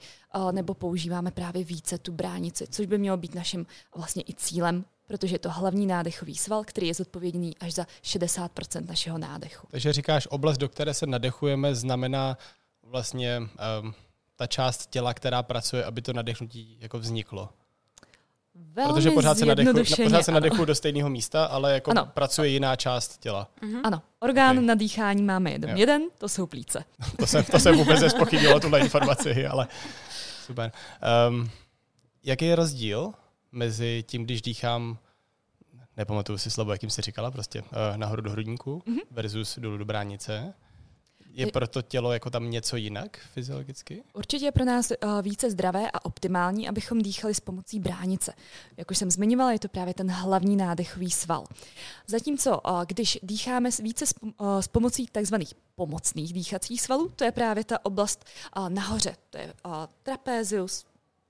nebo 0.53 0.75
používáme 0.75 1.31
právě 1.31 1.65
více 1.65 1.99
tu 1.99 2.13
bránici, 2.13 2.67
což 2.71 2.87
by 2.87 2.99
mělo 2.99 3.17
být 3.17 3.35
naším 3.35 3.67
vlastně 3.95 4.23
i 4.23 4.35
cílem 4.35 4.85
protože 5.07 5.35
je 5.35 5.39
to 5.39 5.51
hlavní 5.51 5.87
nádechový 5.87 6.37
sval, 6.37 6.65
který 6.65 6.87
je 6.87 6.95
zodpovědný 6.95 7.59
až 7.59 7.75
za 7.75 7.87
60% 8.05 8.87
našeho 8.89 9.19
nádechu. 9.19 9.67
Takže 9.71 9.93
říkáš, 9.93 10.29
oblast, 10.31 10.59
do 10.59 10.69
které 10.69 10.95
se 10.95 11.07
nadechujeme, 11.07 11.75
znamená 11.75 12.39
vlastně 12.83 13.39
um, 13.83 13.95
ta 14.37 14.47
část 14.47 14.87
těla, 14.87 15.15
která 15.15 15.43
pracuje, 15.43 15.85
aby 15.85 16.03
to 16.03 16.13
nadechnutí 16.13 16.77
jako 16.81 16.99
vzniklo. 16.99 17.49
Velmi 18.73 18.93
Protože 18.93 19.11
pořád 19.11 19.39
se, 19.39 19.47
nadechu, 19.47 19.73
pořád 20.05 20.23
se 20.23 20.33
nadechu 20.33 20.65
do 20.65 20.75
stejného 20.75 21.09
místa, 21.11 21.45
ale 21.45 21.73
jako 21.73 21.91
ano. 21.91 22.11
pracuje 22.15 22.49
jiná 22.49 22.77
část 22.77 23.19
těla. 23.19 23.49
Mm-hmm. 23.63 23.81
Ano, 23.85 24.03
orgán 24.21 24.57
okay. 24.57 24.67
na 24.67 24.75
dýchání 24.75 25.23
máme 25.23 25.51
jeden. 25.51 25.71
Jo. 25.71 25.77
Jeden, 25.77 26.03
to 26.19 26.29
jsou 26.29 26.47
plíce. 26.47 26.85
to, 27.19 27.27
se, 27.27 27.43
to 27.43 27.59
se 27.59 27.73
vůbec 27.73 28.01
nespochybnilo, 28.01 28.61
tuhle 28.61 28.81
informaci, 28.81 29.47
ale 29.47 29.69
super. 30.47 30.73
Um, 31.29 31.51
jaký 32.25 32.45
je 32.45 32.57
rozdíl 32.57 33.13
mezi 33.53 34.05
tím, 34.07 34.25
když 34.25 34.43
dýchám, 34.43 34.99
nepamatuju 35.97 36.39
si 36.39 36.51
slovo, 36.51 36.73
jakým 36.73 36.91
se 36.91 37.03
říkala, 37.03 37.31
prostě 37.31 37.63
uh, 37.63 37.69
nahoru 37.97 38.23
do 38.23 38.31
hrudníku 38.31 38.83
mm-hmm. 38.87 39.03
versus 39.11 39.59
dolů 39.59 39.77
do 39.77 39.85
bránice. 39.85 40.55
Je 41.31 41.47
pro 41.47 41.67
to 41.67 41.83
tělo 41.83 42.13
jako 42.13 42.31
tam 42.31 42.51
něco 42.51 42.77
jinak 42.77 43.19
fyziologicky? 43.19 44.03
Určitě 44.15 44.45
je 44.45 44.53
pro 44.53 44.65
nás 44.65 44.91
uh, 44.91 45.23
více 45.23 45.51
zdravé 45.51 45.91
a 45.91 46.05
optimální, 46.05 46.69
abychom 46.69 47.03
dýchali 47.03 47.35
s 47.35 47.41
pomocí 47.41 47.81
bránice. 47.81 48.33
Jak 48.77 48.91
už 48.91 48.99
jsem 48.99 49.11
zmiňovala, 49.11 49.53
je 49.53 49.59
to 49.59 49.69
právě 49.69 49.95
ten 49.95 50.11
hlavní 50.11 50.57
nádechový 50.57 51.11
sval. 51.11 51.45
Zatímco, 52.07 52.61
uh, 52.61 52.85
když 52.87 53.19
dýcháme 53.23 53.71
více 53.83 54.07
s, 54.07 54.15
uh, 54.23 54.59
s 54.61 54.69
pomocí 54.69 55.07
tzv. 55.13 55.35
pomocných 55.75 56.33
dýchacích 56.33 56.83
svalů, 56.83 57.13
to 57.17 57.25
je 57.25 57.33
právě 57.33 57.65
ta 57.65 57.85
oblast 57.85 58.25
uh, 58.57 58.69
nahoře. 58.69 59.17
To 59.31 59.39
je 59.39 59.53
uh, 59.67 59.73
trapézius, 60.03 60.85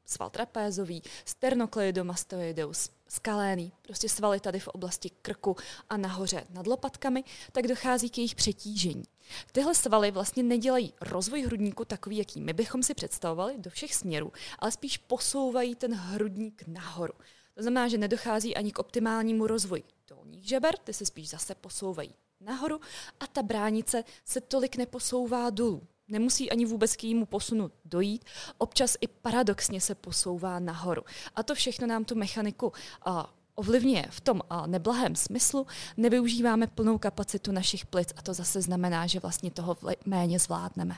sval 0.05 0.31
trapézový, 0.31 1.03
sternocleidomastoideus, 1.25 2.91
skaléný, 3.09 3.73
prostě 3.83 4.09
svaly 4.09 4.41
tady 4.41 4.61
v 4.61 4.69
oblasti 4.69 5.11
krku 5.23 5.57
a 5.91 5.97
nahoře 5.97 6.47
nad 6.51 6.67
lopatkami, 6.67 7.25
tak 7.53 7.67
dochází 7.67 8.11
k 8.11 8.19
jejich 8.19 8.35
přetížení. 8.35 9.05
Tyhle 9.53 9.75
svaly 9.75 10.11
vlastně 10.11 10.43
nedělají 10.43 10.95
rozvoj 11.01 11.43
hrudníku 11.43 11.85
takový, 11.85 12.17
jaký 12.17 12.41
my 12.41 12.53
bychom 12.53 12.83
si 12.83 12.95
představovali 12.95 13.59
do 13.59 13.71
všech 13.71 13.95
směrů, 13.95 14.33
ale 14.59 14.73
spíš 14.73 14.99
posouvají 14.99 15.75
ten 15.75 15.95
hrudník 15.95 16.65
nahoru. 16.67 17.15
To 17.55 17.63
znamená, 17.63 17.89
že 17.89 17.99
nedochází 17.99 18.57
ani 18.57 18.73
k 18.73 18.79
optimálnímu 18.79 19.47
rozvoji 19.47 19.85
dolních 20.09 20.49
žeber, 20.49 20.77
ty 20.77 20.93
se 20.93 21.07
spíš 21.07 21.29
zase 21.29 21.55
posouvají 21.55 22.15
nahoru 22.41 22.81
a 23.21 23.27
ta 23.27 23.43
bránice 23.43 24.05
se 24.25 24.41
tolik 24.41 24.77
neposouvá 24.77 25.51
dolů. 25.51 25.83
Nemusí 26.09 26.51
ani 26.51 26.67
vůbec 26.67 26.97
k 26.97 27.05
jejímu 27.05 27.27
posunu 27.27 27.71
dojít, 27.85 28.25
občas 28.59 28.97
i 29.01 29.09
paradoxně 29.09 29.81
se 29.81 29.95
posouvá 29.95 30.59
nahoru. 30.59 31.03
A 31.35 31.43
to 31.43 31.55
všechno 31.55 31.87
nám 31.87 32.05
tu 32.05 32.15
mechaniku 32.15 32.73
a, 33.05 33.35
ovlivňuje 33.55 34.07
v 34.11 34.21
tom 34.21 34.41
a, 34.51 34.67
neblahém 34.67 35.17
smyslu, 35.17 35.67
nevyužíváme 35.97 36.67
plnou 36.67 36.99
kapacitu 36.99 37.53
našich 37.53 37.87
plic 37.87 38.13
a 38.17 38.23
to 38.23 38.35
zase 38.35 38.63
znamená, 38.63 39.07
že 39.07 39.21
vlastně 39.21 39.51
toho 39.51 39.77
méně 40.07 40.39
zvládneme. 40.39 40.97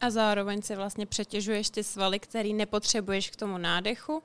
A 0.00 0.10
zároveň 0.10 0.62
si 0.62 0.76
vlastně 0.76 1.06
přetěžuješ 1.06 1.70
ty 1.70 1.84
svaly, 1.84 2.18
který 2.18 2.54
nepotřebuješ 2.54 3.30
k 3.30 3.36
tomu 3.36 3.58
nádechu, 3.58 4.22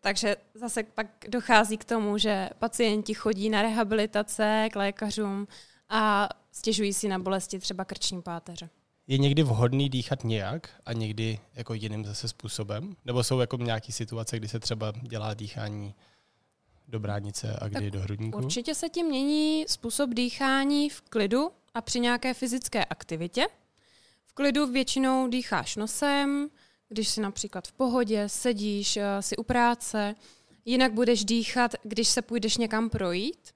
takže 0.00 0.36
zase 0.54 0.82
pak 0.82 1.06
dochází 1.28 1.78
k 1.78 1.84
tomu, 1.84 2.18
že 2.18 2.50
pacienti 2.58 3.14
chodí 3.14 3.50
na 3.50 3.62
rehabilitace 3.62 4.68
k 4.72 4.76
lékařům 4.76 5.48
a 5.88 6.28
stěžují 6.52 6.92
si 6.92 7.08
na 7.08 7.18
bolesti 7.18 7.58
třeba 7.58 7.84
krční 7.84 8.22
páteře. 8.22 8.68
Je 9.06 9.18
někdy 9.18 9.42
vhodný 9.42 9.88
dýchat 9.88 10.24
nějak 10.24 10.70
a 10.86 10.92
někdy 10.92 11.38
jako 11.54 11.74
jiným 11.74 12.04
zase 12.04 12.28
způsobem? 12.28 12.96
Nebo 13.04 13.24
jsou 13.24 13.40
jako 13.40 13.56
nějaké 13.56 13.92
situace, 13.92 14.36
kdy 14.36 14.48
se 14.48 14.60
třeba 14.60 14.92
dělá 15.02 15.34
dýchání 15.34 15.94
do 16.88 17.00
bránice 17.00 17.56
a 17.60 17.68
kdy 17.68 17.80
tak 17.80 17.90
do 17.90 18.00
hrudníku? 18.00 18.38
Určitě 18.38 18.74
se 18.74 18.88
tím 18.88 19.06
mění 19.06 19.64
způsob 19.68 20.10
dýchání 20.10 20.90
v 20.90 21.00
klidu 21.00 21.50
a 21.74 21.80
při 21.80 22.00
nějaké 22.00 22.34
fyzické 22.34 22.84
aktivitě. 22.84 23.46
V 24.26 24.32
klidu 24.32 24.72
většinou 24.72 25.28
dýcháš 25.28 25.76
nosem, 25.76 26.48
když 26.88 27.08
jsi 27.08 27.20
například 27.20 27.68
v 27.68 27.72
pohodě, 27.72 28.28
sedíš, 28.28 28.96
eh, 28.96 29.22
si 29.22 29.36
u 29.36 29.42
práce. 29.42 30.14
Jinak 30.64 30.92
budeš 30.92 31.24
dýchat, 31.24 31.74
když 31.82 32.08
se 32.08 32.22
půjdeš 32.22 32.56
někam 32.56 32.90
projít. 32.90 33.52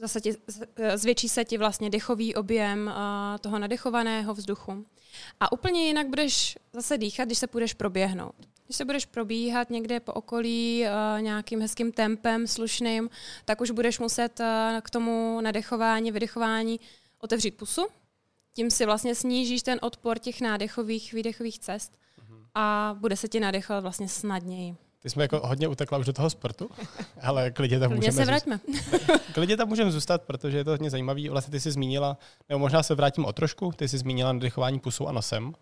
Zase 0.00 0.20
ti, 0.20 0.34
eh, 0.76 0.98
zvětší 0.98 1.28
se 1.28 1.44
ti 1.44 1.58
vlastně 1.58 1.90
dechový 1.90 2.34
objem 2.34 2.88
eh, 2.88 3.38
toho 3.38 3.58
nadechovaného 3.58 4.34
vzduchu. 4.34 4.86
A 5.40 5.52
úplně 5.52 5.86
jinak 5.86 6.06
budeš 6.06 6.58
zase 6.72 6.98
dýchat, 6.98 7.24
když 7.28 7.38
se 7.38 7.46
půjdeš 7.46 7.74
proběhnout. 7.74 8.34
Když 8.64 8.76
se 8.76 8.84
budeš 8.84 9.06
probíhat 9.06 9.70
někde 9.70 10.00
po 10.00 10.12
okolí 10.12 10.84
uh, 10.84 11.22
nějakým 11.22 11.60
hezkým 11.60 11.92
tempem, 11.92 12.46
slušným, 12.46 13.10
tak 13.44 13.60
už 13.60 13.70
budeš 13.70 13.98
muset 13.98 14.40
uh, 14.40 14.46
k 14.80 14.90
tomu 14.90 15.40
nadechování, 15.40 16.12
vydechování 16.12 16.80
otevřít 17.20 17.56
pusu. 17.56 17.86
Tím 18.54 18.70
si 18.70 18.86
vlastně 18.86 19.14
snížíš 19.14 19.62
ten 19.62 19.78
odpor 19.82 20.18
těch 20.18 20.40
nádechových, 20.40 21.12
výdechových 21.12 21.58
cest 21.58 21.92
a 22.54 22.96
bude 22.98 23.16
se 23.16 23.28
ti 23.28 23.40
nadechovat 23.40 23.82
vlastně 23.82 24.08
snadněji. 24.08 24.76
Ty 25.02 25.10
jsme 25.10 25.24
jako 25.24 25.40
hodně 25.44 25.68
utekla 25.68 25.98
už 25.98 26.06
do 26.06 26.12
toho 26.12 26.30
sportu, 26.30 26.70
ale 27.22 27.50
klidně 27.50 27.78
tam 27.78 27.94
můžeme 27.94 28.12
se 28.12 28.24
vraťme. 28.24 28.60
klidně 29.34 29.56
tam 29.56 29.68
můžeme 29.68 29.90
zůstat, 29.90 30.22
protože 30.22 30.56
je 30.56 30.64
to 30.64 30.70
hodně 30.70 30.90
zajímavý. 30.90 31.28
Vlastně 31.28 31.52
ty 31.52 31.60
jsi 31.60 31.70
zmínila, 31.70 32.18
nebo 32.48 32.58
možná 32.58 32.82
se 32.82 32.94
vrátím 32.94 33.24
o 33.24 33.32
trošku, 33.32 33.72
ty 33.72 33.88
jsi 33.88 33.98
zmínila 33.98 34.32
nadechování 34.32 34.80
pusou 34.80 35.06
a 35.06 35.12
nosem. 35.12 35.52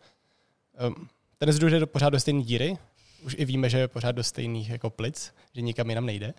Ten 1.39 1.49
vzduch 1.49 1.73
je 1.73 1.87
pořád 1.87 2.11
do 2.11 2.21
stejné 2.21 2.43
díry, 2.43 2.79
už 3.23 3.37
i 3.39 3.45
víme, 3.45 3.71
že 3.71 3.79
je 3.79 3.89
pořád 3.89 4.13
do 4.13 4.25
stejných 4.25 4.71
jako 4.71 4.91
plic, 4.91 5.35
že 5.53 5.63
nikam 5.63 5.89
jinam 5.89 6.07
nejde. 6.07 6.35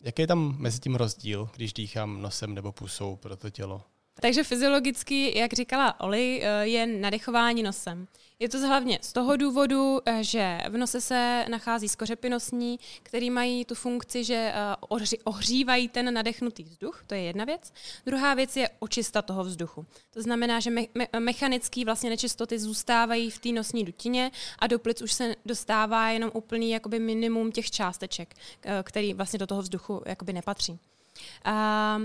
Jaký 0.00 0.22
je 0.22 0.26
tam 0.26 0.56
mezi 0.58 0.80
tím 0.80 0.94
rozdíl, 0.94 1.48
když 1.56 1.72
dýchám 1.72 2.22
nosem 2.22 2.54
nebo 2.54 2.72
pusou 2.72 3.16
pro 3.16 3.36
to 3.36 3.50
tělo? 3.50 3.82
Takže 4.20 4.44
fyziologicky, 4.44 5.38
jak 5.38 5.52
říkala 5.52 6.00
Oli, 6.00 6.40
eh, 6.42 6.66
je 6.66 6.86
nadechování 6.86 7.62
nosem. 7.62 8.08
Je 8.38 8.48
to 8.48 8.58
hlavně 8.58 8.98
z 9.02 9.12
toho 9.12 9.36
důvodu, 9.36 10.00
eh, 10.06 10.24
že 10.24 10.58
v 10.68 10.76
nose 10.76 11.00
se 11.00 11.44
nachází 11.48 11.88
skořepy 11.88 12.28
nosní, 12.28 12.78
které 13.02 13.30
mají 13.30 13.64
tu 13.64 13.74
funkci, 13.74 14.24
že 14.24 14.52
eh, 14.54 14.76
ohřívají 15.24 15.88
ten 15.88 16.14
nadechnutý 16.14 16.62
vzduch, 16.62 17.04
to 17.06 17.14
je 17.14 17.20
jedna 17.20 17.44
věc. 17.44 17.72
Druhá 18.06 18.34
věc 18.34 18.56
je 18.56 18.68
očista 18.78 19.22
toho 19.22 19.44
vzduchu. 19.44 19.86
To 20.10 20.22
znamená, 20.22 20.60
že 20.60 20.70
me- 20.70 20.86
me- 20.94 21.20
mechanické 21.20 21.84
vlastně 21.84 22.10
nečistoty 22.10 22.58
zůstávají 22.58 23.30
v 23.30 23.38
té 23.38 23.48
nosní 23.48 23.84
dutině 23.84 24.30
a 24.58 24.66
do 24.66 24.78
plic 24.78 25.02
už 25.02 25.12
se 25.12 25.34
dostává 25.46 26.10
jenom 26.10 26.30
úplný 26.34 26.70
jakoby 26.70 26.98
minimum 26.98 27.52
těch 27.52 27.70
částeček, 27.70 28.34
který 28.82 29.14
vlastně 29.14 29.38
do 29.38 29.46
toho 29.46 29.62
vzduchu 29.62 30.02
jakoby 30.06 30.32
nepatří. 30.32 30.78
A 31.44 31.98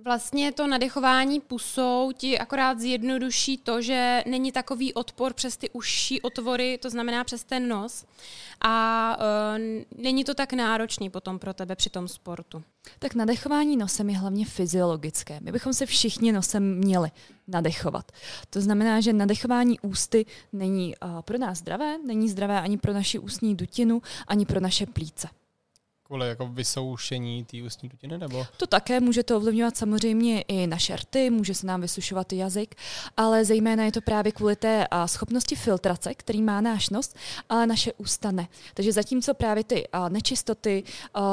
Vlastně 0.00 0.52
to 0.52 0.66
nadechování 0.66 1.40
pusou 1.40 2.12
ti 2.16 2.38
akorát 2.38 2.80
zjednoduší 2.80 3.58
to, 3.58 3.82
že 3.82 4.22
není 4.26 4.52
takový 4.52 4.94
odpor 4.94 5.32
přes 5.32 5.56
ty 5.56 5.70
užší 5.70 6.22
otvory, 6.22 6.78
to 6.82 6.90
znamená 6.90 7.24
přes 7.24 7.44
ten 7.44 7.68
nos. 7.68 8.04
A 8.60 9.16
uh, 9.18 10.02
není 10.02 10.24
to 10.24 10.34
tak 10.34 10.52
náročný 10.52 11.10
potom 11.10 11.38
pro 11.38 11.54
tebe 11.54 11.76
při 11.76 11.90
tom 11.90 12.08
sportu. 12.08 12.62
Tak 12.98 13.14
nadechování 13.14 13.76
nosem 13.76 14.10
je 14.10 14.18
hlavně 14.18 14.46
fyziologické. 14.46 15.38
My 15.40 15.52
bychom 15.52 15.72
se 15.72 15.86
všichni 15.86 16.32
nosem 16.32 16.78
měli 16.78 17.10
nadechovat. 17.48 18.12
To 18.50 18.60
znamená, 18.60 19.00
že 19.00 19.12
nadechování 19.12 19.80
ústy 19.80 20.26
není 20.52 20.94
uh, 20.96 21.20
pro 21.20 21.38
nás 21.38 21.58
zdravé, 21.58 21.98
není 21.98 22.28
zdravé 22.28 22.60
ani 22.60 22.78
pro 22.78 22.92
naši 22.92 23.18
ústní 23.18 23.54
dutinu, 23.56 24.02
ani 24.26 24.46
pro 24.46 24.60
naše 24.60 24.86
plíce 24.86 25.28
kvůli 26.04 26.28
jako 26.28 26.46
vysoušení 26.46 27.44
té 27.44 27.62
ústní 27.62 27.88
dutiny? 27.88 28.18
Nebo? 28.18 28.46
To 28.56 28.66
také 28.66 29.00
může 29.00 29.22
to 29.22 29.36
ovlivňovat 29.36 29.76
samozřejmě 29.76 30.42
i 30.42 30.66
naše 30.66 30.96
rty, 30.96 31.30
může 31.30 31.54
se 31.54 31.66
nám 31.66 31.80
vysušovat 31.80 32.32
jazyk, 32.32 32.74
ale 33.16 33.44
zejména 33.44 33.84
je 33.84 33.92
to 33.92 34.00
právě 34.00 34.32
kvůli 34.32 34.56
té 34.56 34.86
schopnosti 35.06 35.56
filtrace, 35.56 36.14
který 36.14 36.42
má 36.42 36.60
náš 36.60 36.90
nos, 36.90 37.14
ale 37.48 37.66
naše 37.66 37.92
ústa 37.92 38.30
ne. 38.30 38.48
Takže 38.74 38.92
zatímco 38.92 39.34
právě 39.34 39.64
ty 39.64 39.88
nečistoty, 40.08 40.84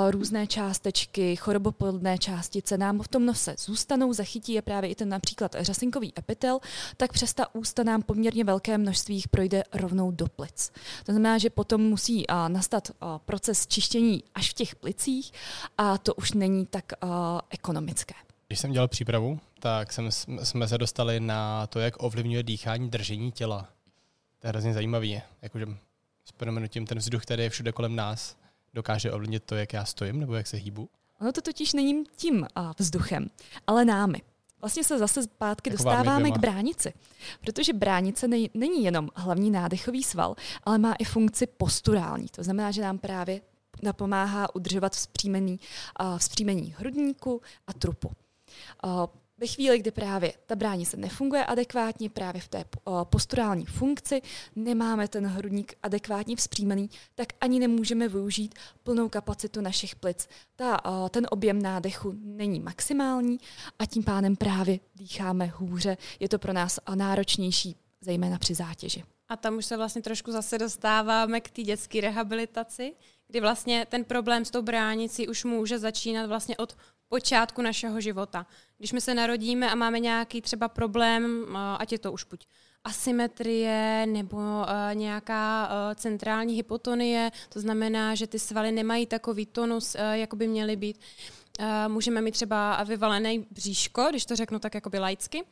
různé 0.10 0.48
částečky, 0.48 1.36
choroboplodné 1.36 2.18
částice 2.18 2.78
nám 2.78 3.00
v 3.00 3.08
tom 3.08 3.26
nose 3.26 3.56
zůstanou, 3.60 4.14
zachytí 4.14 4.54
je 4.54 4.62
právě 4.62 4.90
i 4.90 4.96
ten 4.96 5.10
například 5.10 5.56
řasinkový 5.60 6.14
epitel, 6.20 6.60
tak 6.98 7.14
přes 7.14 7.34
ta 7.34 7.56
ústa 7.56 7.84
nám 7.84 8.02
poměrně 8.02 8.44
velké 8.44 8.78
množství 8.78 9.16
jich 9.16 9.28
projde 9.28 9.64
rovnou 9.74 10.12
do 10.12 10.28
plic. 10.28 10.72
To 11.06 11.12
znamená, 11.12 11.38
že 11.38 11.50
potom 11.50 11.82
musí 11.82 12.26
nastat 12.48 12.92
proces 13.26 13.68
čištění 13.68 14.24
až 14.36 14.50
v 14.50 14.54
těch 14.54 14.69
těch 14.70 14.76
plicích 14.76 15.32
a 15.78 15.98
to 15.98 16.14
už 16.14 16.34
není 16.34 16.66
tak 16.66 16.86
uh, 17.04 17.10
ekonomické. 17.50 18.16
Když 18.48 18.60
jsem 18.60 18.72
dělal 18.72 18.88
přípravu, 18.88 19.40
tak 19.60 19.94
jsem, 19.94 20.12
jsme 20.44 20.68
se 20.68 20.78
dostali 20.78 21.20
na 21.20 21.68
to, 21.68 21.80
jak 21.80 22.04
ovlivňuje 22.04 22.44
dýchání 22.44 22.90
držení 22.90 23.32
těla. 23.32 23.70
To 24.40 24.48
je 24.48 24.50
hrozně 24.50 24.74
zajímavé. 24.74 25.22
Jakože 25.42 25.66
s 26.26 26.32
proměnutím 26.32 26.86
ten 26.86 26.98
vzduch, 26.98 27.24
který 27.24 27.44
je 27.44 27.50
všude 27.50 27.72
kolem 27.72 27.96
nás, 27.96 28.38
dokáže 28.74 29.12
ovlivnit 29.12 29.44
to, 29.44 29.56
jak 29.56 29.74
já 29.74 29.86
stojím 29.86 30.20
nebo 30.20 30.36
jak 30.36 30.48
se 30.48 30.58
hýbu. 30.58 30.90
Ono 31.22 31.32
to 31.32 31.42
totiž 31.42 31.74
není 31.74 32.04
tím 32.16 32.40
uh, 32.40 32.72
vzduchem, 32.78 33.28
ale 33.68 33.86
námi. 33.86 34.22
Vlastně 34.62 34.84
se 34.84 34.98
zase 34.98 35.24
zpátky 35.24 35.70
Taková 35.70 35.96
dostáváme 35.96 36.32
k 36.32 36.38
bránici, 36.38 36.94
protože 37.42 37.74
bránice 37.74 38.28
nej, 38.28 38.50
není 38.54 38.84
jenom 38.84 39.10
hlavní 39.16 39.52
nádechový 39.52 40.04
sval, 40.04 40.36
ale 40.64 40.78
má 40.78 40.94
i 40.94 41.04
funkci 41.04 41.48
posturální. 41.48 42.28
To 42.28 42.44
znamená, 42.44 42.72
že 42.72 42.82
nám 42.82 42.98
právě 42.98 43.42
napomáhá 43.82 44.56
udržovat 44.56 44.94
vzpřímený, 44.94 45.60
uh, 46.02 46.18
vzpřímení 46.18 46.76
hrudníku 46.78 47.42
a 47.68 47.74
trupu. 47.74 48.12
Ve 49.38 49.48
chvíli, 49.48 49.80
kdy 49.80 49.92
právě 49.92 50.34
ta 50.46 50.56
bránice 50.56 50.98
nefunguje 50.98 51.46
adekvátně, 51.46 52.10
právě 52.10 52.42
v 52.42 52.48
té 52.48 52.66
posturální 53.04 53.66
funkci, 53.66 54.22
nemáme 54.56 55.08
ten 55.08 55.26
hrudník 55.26 55.74
adekvátně 55.84 56.36
vzpřímený, 56.36 56.90
tak 57.16 57.28
ani 57.42 57.60
nemůžeme 57.60 58.08
využít 58.08 58.56
plnou 58.84 59.10
kapacitu 59.10 59.62
našich 59.62 59.96
plic. 59.96 60.28
Ta, 60.56 60.82
ten 61.10 61.28
objem 61.32 61.62
nádechu 61.62 62.14
není 62.22 62.60
maximální 62.60 63.38
a 63.80 63.86
tím 63.86 64.04
pádem 64.04 64.36
právě 64.36 64.80
dýcháme 64.96 65.46
hůře. 65.46 65.98
Je 66.20 66.30
to 66.30 66.40
pro 66.40 66.54
nás 66.54 66.80
náročnější, 66.96 67.76
zejména 68.02 68.38
při 68.38 68.56
zátěži. 68.56 69.04
A 69.30 69.36
tam 69.36 69.58
už 69.58 69.66
se 69.66 69.78
vlastně 69.78 70.02
trošku 70.02 70.32
zase 70.32 70.58
dostáváme 70.58 71.42
k 71.42 71.50
té 71.50 71.62
dětské 71.62 72.02
rehabilitaci, 72.02 72.94
kdy 73.30 73.42
vlastně 73.42 73.86
ten 73.90 74.04
problém 74.04 74.46
s 74.46 74.52
tou 74.52 74.62
bránicí 74.62 75.28
už 75.28 75.44
může 75.44 75.80
začínat 75.80 76.28
vlastně 76.28 76.58
od 76.58 76.78
počátku 77.10 77.62
našeho 77.62 78.02
života. 78.02 78.46
Když 78.78 78.92
my 78.92 79.02
se 79.02 79.14
narodíme 79.14 79.72
a 79.72 79.76
máme 79.76 80.00
nějaký 80.00 80.42
třeba 80.42 80.68
problém, 80.68 81.46
eh, 81.50 81.58
ať 81.80 81.92
je 81.92 82.00
to 82.00 82.12
už 82.12 82.24
buď 82.24 82.48
asymetrie 82.84 84.06
nebo 84.06 84.38
uh, 84.38 84.66
nějaká 84.94 85.68
uh, 85.68 85.94
centrální 85.96 86.56
hypotonie, 86.56 87.32
to 87.50 87.60
znamená, 87.60 88.16
že 88.16 88.28
ty 88.28 88.40
svaly 88.40 88.72
nemají 88.72 89.06
takový 89.06 89.46
tonus, 89.46 89.96
jako 90.12 90.36
by 90.36 90.48
měly 90.48 90.76
být. 90.76 91.00
Můžeme 91.88 92.22
mít 92.22 92.32
třeba 92.32 92.84
vyvalené 92.84 93.34
bříško, 93.52 94.08
když 94.10 94.26
to 94.26 94.36
řeknu 94.36 94.60
tak 94.60 94.76
jakoby 94.76 95.00
laicky, 95.00 95.44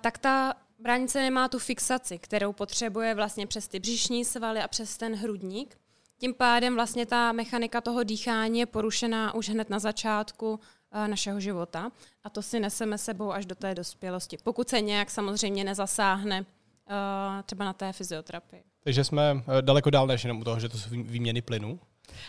tak 0.00 0.18
ta 0.18 0.54
bránice 0.78 1.20
nemá 1.20 1.48
tu 1.48 1.58
fixaci, 1.58 2.18
kterou 2.18 2.52
potřebuje 2.52 3.14
vlastně 3.14 3.46
přes 3.46 3.68
ty 3.68 3.80
břišní 3.80 4.24
svaly 4.24 4.60
a 4.60 4.68
přes 4.68 4.96
ten 4.96 5.14
hrudník. 5.14 5.78
Tím 6.22 6.34
pádem 6.34 6.74
vlastně 6.74 7.06
ta 7.06 7.32
mechanika 7.32 7.80
toho 7.80 8.02
dýchání 8.02 8.58
je 8.58 8.66
porušená 8.66 9.34
už 9.34 9.48
hned 9.48 9.70
na 9.70 9.78
začátku 9.78 10.60
eh, 10.92 11.08
našeho 11.08 11.40
života 11.40 11.90
a 12.24 12.30
to 12.30 12.42
si 12.42 12.60
neseme 12.60 12.98
sebou 12.98 13.32
až 13.32 13.46
do 13.46 13.54
té 13.54 13.74
dospělosti, 13.74 14.36
pokud 14.42 14.68
se 14.68 14.80
nějak 14.80 15.10
samozřejmě 15.10 15.64
nezasáhne 15.64 16.46
eh, 16.90 17.42
třeba 17.42 17.64
na 17.64 17.72
té 17.72 17.92
fyzioterapii. 17.92 18.62
Takže 18.84 19.04
jsme 19.04 19.42
eh, 19.58 19.62
daleko 19.62 19.90
dál 19.90 20.06
než 20.06 20.24
jenom 20.24 20.40
u 20.40 20.44
toho, 20.44 20.60
že 20.60 20.68
to 20.68 20.78
jsou 20.78 20.90
výměny 20.90 21.42
plynů? 21.42 21.80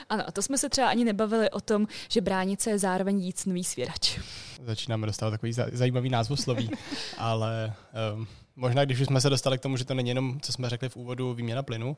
Ano, 0.09 0.23
a 0.27 0.31
to 0.31 0.41
jsme 0.41 0.57
se 0.57 0.69
třeba 0.69 0.89
ani 0.89 1.05
nebavili 1.05 1.49
o 1.49 1.61
tom, 1.61 1.87
že 2.09 2.21
bránice 2.21 2.69
je 2.69 2.79
zároveň 2.79 3.19
jícnový 3.19 3.63
svěrač. 3.63 4.19
Začínáme 4.63 5.07
dostávat 5.07 5.31
takový 5.31 5.53
zajímavý 5.71 6.09
názvosloví, 6.09 6.69
ale 7.17 7.73
um, 8.15 8.27
možná 8.55 8.85
když 8.85 8.99
už 8.99 9.07
jsme 9.07 9.21
se 9.21 9.29
dostali 9.29 9.57
k 9.57 9.61
tomu, 9.61 9.77
že 9.77 9.85
to 9.85 9.93
není 9.93 10.09
jenom, 10.09 10.39
co 10.41 10.53
jsme 10.53 10.69
řekli 10.69 10.89
v 10.89 10.95
úvodu, 10.95 11.33
výměna 11.33 11.63
plynu, 11.63 11.97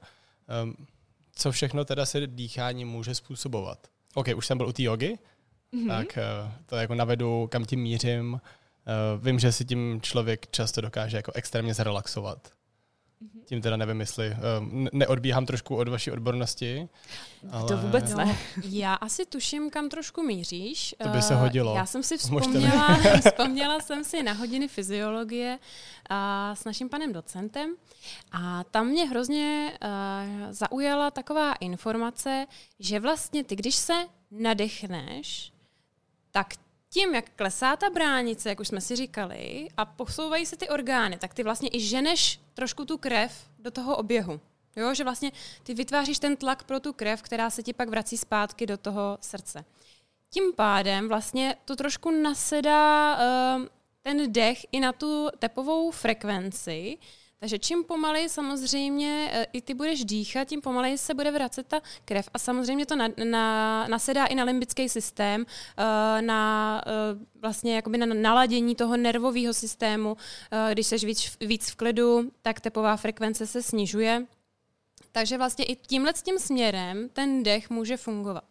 um, 0.63 0.75
co 1.35 1.51
všechno 1.51 1.85
teda 1.85 2.05
se 2.05 2.27
dýchání 2.27 2.85
může 2.85 3.15
způsobovat. 3.15 3.87
OK, 4.13 4.27
už 4.35 4.47
jsem 4.47 4.57
byl 4.57 4.67
u 4.67 4.71
té 4.71 4.83
jogy, 4.83 5.17
mm-hmm. 5.73 5.87
tak 5.87 6.17
uh, 6.17 6.51
to 6.65 6.75
jako 6.75 6.95
navedu, 6.95 7.47
kam 7.51 7.65
tím 7.65 7.79
mířím. 7.79 8.33
Uh, 8.33 9.25
vím, 9.25 9.39
že 9.39 9.51
si 9.51 9.65
tím 9.65 10.01
člověk 10.01 10.47
často 10.51 10.81
dokáže 10.81 11.17
jako 11.17 11.31
extrémně 11.35 11.73
zrelaxovat. 11.73 12.54
Tím 13.45 13.61
teda 13.61 13.77
nevím, 13.77 13.99
jestli 13.99 14.35
um, 14.59 14.87
neodbíhám 14.93 15.45
trošku 15.45 15.75
od 15.75 15.87
vaší 15.87 16.11
odbornosti. 16.11 16.89
Ale... 17.51 17.67
To 17.67 17.77
vůbec 17.77 18.13
ne. 18.13 18.25
No, 18.25 18.35
já 18.69 18.93
asi 18.93 19.25
tuším, 19.25 19.69
kam 19.69 19.89
trošku 19.89 20.23
míříš. 20.23 20.95
To 21.03 21.09
by 21.09 21.21
se 21.21 21.35
hodilo. 21.35 21.75
Já 21.75 21.85
jsem 21.85 22.03
si 22.03 22.17
vzpomněla, 22.17 22.97
vzpomněla 23.27 23.79
jsem 23.79 24.03
si 24.03 24.23
na 24.23 24.33
hodiny 24.33 24.67
fyziologie 24.67 25.59
a 26.09 26.55
s 26.55 26.65
naším 26.65 26.89
panem 26.89 27.13
docentem 27.13 27.75
a 28.31 28.63
tam 28.63 28.87
mě 28.87 29.05
hrozně 29.05 29.73
uh, 29.83 30.51
zaujala 30.51 31.11
taková 31.11 31.53
informace, 31.53 32.47
že 32.79 32.99
vlastně 32.99 33.43
ty, 33.43 33.55
když 33.55 33.75
se 33.75 33.93
nadechneš, 34.31 35.53
tak 36.31 36.53
tím, 36.95 37.15
jak 37.15 37.29
klesá 37.35 37.75
ta 37.75 37.89
bránice, 37.89 38.49
jak 38.49 38.59
už 38.59 38.67
jsme 38.67 38.81
si 38.81 38.95
říkali, 38.95 39.67
a 39.77 39.85
posouvají 39.85 40.45
se 40.45 40.57
ty 40.57 40.69
orgány, 40.69 41.17
tak 41.17 41.33
ty 41.33 41.43
vlastně 41.43 41.69
i 41.73 41.79
ženeš 41.79 42.39
trošku 42.53 42.85
tu 42.85 42.97
krev 42.97 43.49
do 43.59 43.71
toho 43.71 43.97
oběhu. 43.97 44.39
Jo, 44.75 44.93
že 44.93 45.03
vlastně 45.03 45.31
ty 45.63 45.73
vytváříš 45.73 46.19
ten 46.19 46.35
tlak 46.35 46.63
pro 46.63 46.79
tu 46.79 46.93
krev, 46.93 47.21
která 47.21 47.49
se 47.49 47.63
ti 47.63 47.73
pak 47.73 47.89
vrací 47.89 48.17
zpátky 48.17 48.65
do 48.65 48.77
toho 48.77 49.17
srdce. 49.21 49.65
Tím 50.29 50.53
pádem 50.53 51.07
vlastně 51.07 51.55
to 51.65 51.75
trošku 51.75 52.11
nasedá 52.11 53.17
uh, 53.17 53.65
ten 54.01 54.31
dech 54.33 54.65
i 54.71 54.79
na 54.79 54.91
tu 54.93 55.29
tepovou 55.39 55.91
frekvenci, 55.91 56.97
takže 57.45 57.59
čím 57.59 57.83
pomaleji 57.83 58.29
samozřejmě 58.29 59.29
e, 59.33 59.45
i 59.53 59.61
ty 59.61 59.73
budeš 59.73 60.05
dýchat, 60.05 60.47
tím 60.47 60.61
pomaleji 60.61 60.97
se 60.97 61.13
bude 61.13 61.31
vracet 61.31 61.67
ta 61.67 61.81
krev 62.05 62.29
a 62.33 62.39
samozřejmě 62.39 62.85
to 62.85 62.95
na, 62.95 63.07
na, 63.23 63.87
nasedá 63.87 64.25
i 64.25 64.35
na 64.35 64.43
limbický 64.43 64.89
systém, 64.89 65.45
e, 65.77 66.21
na 66.21 66.81
e, 66.87 66.91
vlastně 67.41 67.75
jakoby 67.75 67.97
na 67.97 68.05
naladění 68.05 68.75
toho 68.75 68.97
nervového 68.97 69.53
systému. 69.53 70.17
Když 70.71 70.87
jsi 70.87 70.97
víc, 70.97 71.37
víc 71.39 71.69
v 71.69 71.75
klidu, 71.75 72.31
tak 72.41 72.59
tepová 72.59 72.97
frekvence 72.97 73.47
se 73.47 73.63
snižuje. 73.63 74.25
Takže 75.11 75.37
vlastně 75.37 75.65
i 75.65 75.75
tímhle 75.75 76.13
tím 76.13 76.39
směrem 76.39 77.09
ten 77.09 77.43
dech 77.43 77.69
může 77.69 77.97
fungovat. 77.97 78.43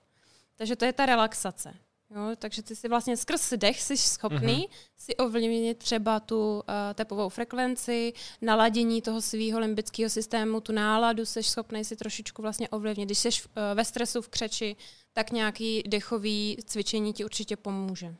Takže 0.57 0.77
to 0.77 0.85
je 0.85 0.93
ta 0.93 1.07
relaxace. 1.07 1.75
Jo, 2.11 2.37
takže 2.39 2.63
ty 2.63 2.77
si 2.77 2.89
vlastně 2.89 3.17
skrz 3.17 3.53
dech 3.57 3.83
jsi 3.83 3.97
schopný 3.97 4.39
mm-hmm. 4.39 4.69
si 4.97 5.17
ovlivnit 5.17 5.79
třeba 5.79 6.21
tu 6.21 6.55
uh, 6.55 6.61
tepovou 6.95 7.29
frekvenci, 7.29 8.13
naladění 8.43 9.03
toho 9.03 9.23
svého 9.23 9.59
limbického 9.59 10.11
systému, 10.11 10.61
tu 10.61 10.73
náladu 10.73 11.27
jsi 11.27 11.43
schopný 11.43 11.85
si 11.85 11.97
trošičku 11.97 12.43
vlastně 12.43 12.69
ovlivnit. 12.69 13.09
Když 13.09 13.19
jsi 13.19 13.29
uh, 13.29 13.45
ve 13.75 13.85
stresu, 13.85 14.23
v 14.23 14.29
křeči, 14.29 14.77
tak 15.13 15.33
nějaký 15.33 15.83
dechový 15.83 16.57
cvičení 16.67 17.13
ti 17.13 17.25
určitě 17.25 17.57
pomůže. 17.57 18.15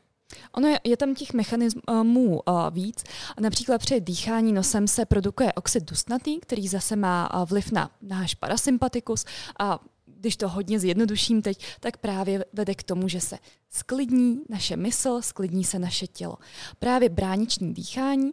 Ono 0.51 0.67
je, 0.67 0.79
je 0.83 0.97
tam 0.97 1.15
těch 1.15 1.33
mechanismů 1.33 2.41
uh, 2.47 2.69
víc. 2.71 3.03
Například 3.39 3.77
při 3.77 4.01
dýchání 4.01 4.53
nosem 4.53 4.87
se 4.87 5.05
produkuje 5.05 5.53
oxid 5.53 5.83
dusnatý, 5.83 6.39
který 6.39 6.67
zase 6.67 6.95
má 6.95 7.33
uh, 7.33 7.49
vliv 7.49 7.71
na 7.71 7.91
náš 8.01 8.33
parasympatikus 8.35 9.25
a 9.59 9.79
když 10.25 10.37
to 10.37 10.49
hodně 10.49 10.79
zjednoduším 10.79 11.41
teď, 11.41 11.65
tak 11.79 11.97
právě 11.97 12.45
vede 12.53 12.75
k 12.75 12.83
tomu, 12.83 13.07
že 13.07 13.21
se 13.21 13.37
sklidní 13.69 14.41
naše 14.49 14.77
mysl, 14.77 15.21
sklidní 15.21 15.63
se 15.63 15.79
naše 15.79 16.07
tělo. 16.07 16.37
Právě 16.79 17.09
brániční 17.09 17.73
dýchání 17.73 18.31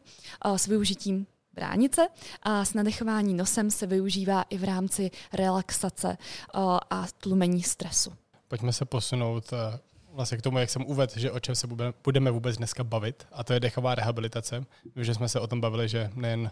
s 0.57 0.67
využitím 0.67 1.27
bránice 1.55 2.09
a 2.43 2.65
s 2.65 2.75
nadechování 2.75 3.35
nosem 3.35 3.71
se 3.71 3.87
využívá 3.87 4.43
i 4.43 4.59
v 4.59 4.65
rámci 4.65 5.11
relaxace 5.33 6.17
a 6.91 7.07
tlumení 7.19 7.63
stresu. 7.63 8.13
Pojďme 8.49 8.73
se 8.73 8.85
posunout 8.85 9.51
vlastně 10.13 10.39
k 10.39 10.43
tomu, 10.43 10.59
jak 10.59 10.71
jsem 10.71 10.85
uvedl, 10.87 11.13
že 11.17 11.31
o 11.31 11.41
čem 11.41 11.55
se 11.55 11.69
budeme 12.05 12.31
vůbec 12.31 12.57
dneska 12.57 12.85
bavit, 12.85 13.27
a 13.33 13.45
to 13.45 13.53
je 13.53 13.61
dechová 13.61 13.95
rehabilitace. 13.95 14.65
Vím, 14.97 15.05
že 15.05 15.15
jsme 15.15 15.29
se 15.29 15.41
o 15.41 15.47
tom 15.47 15.61
bavili, 15.61 15.89
že 15.89 16.11
nejen 16.15 16.51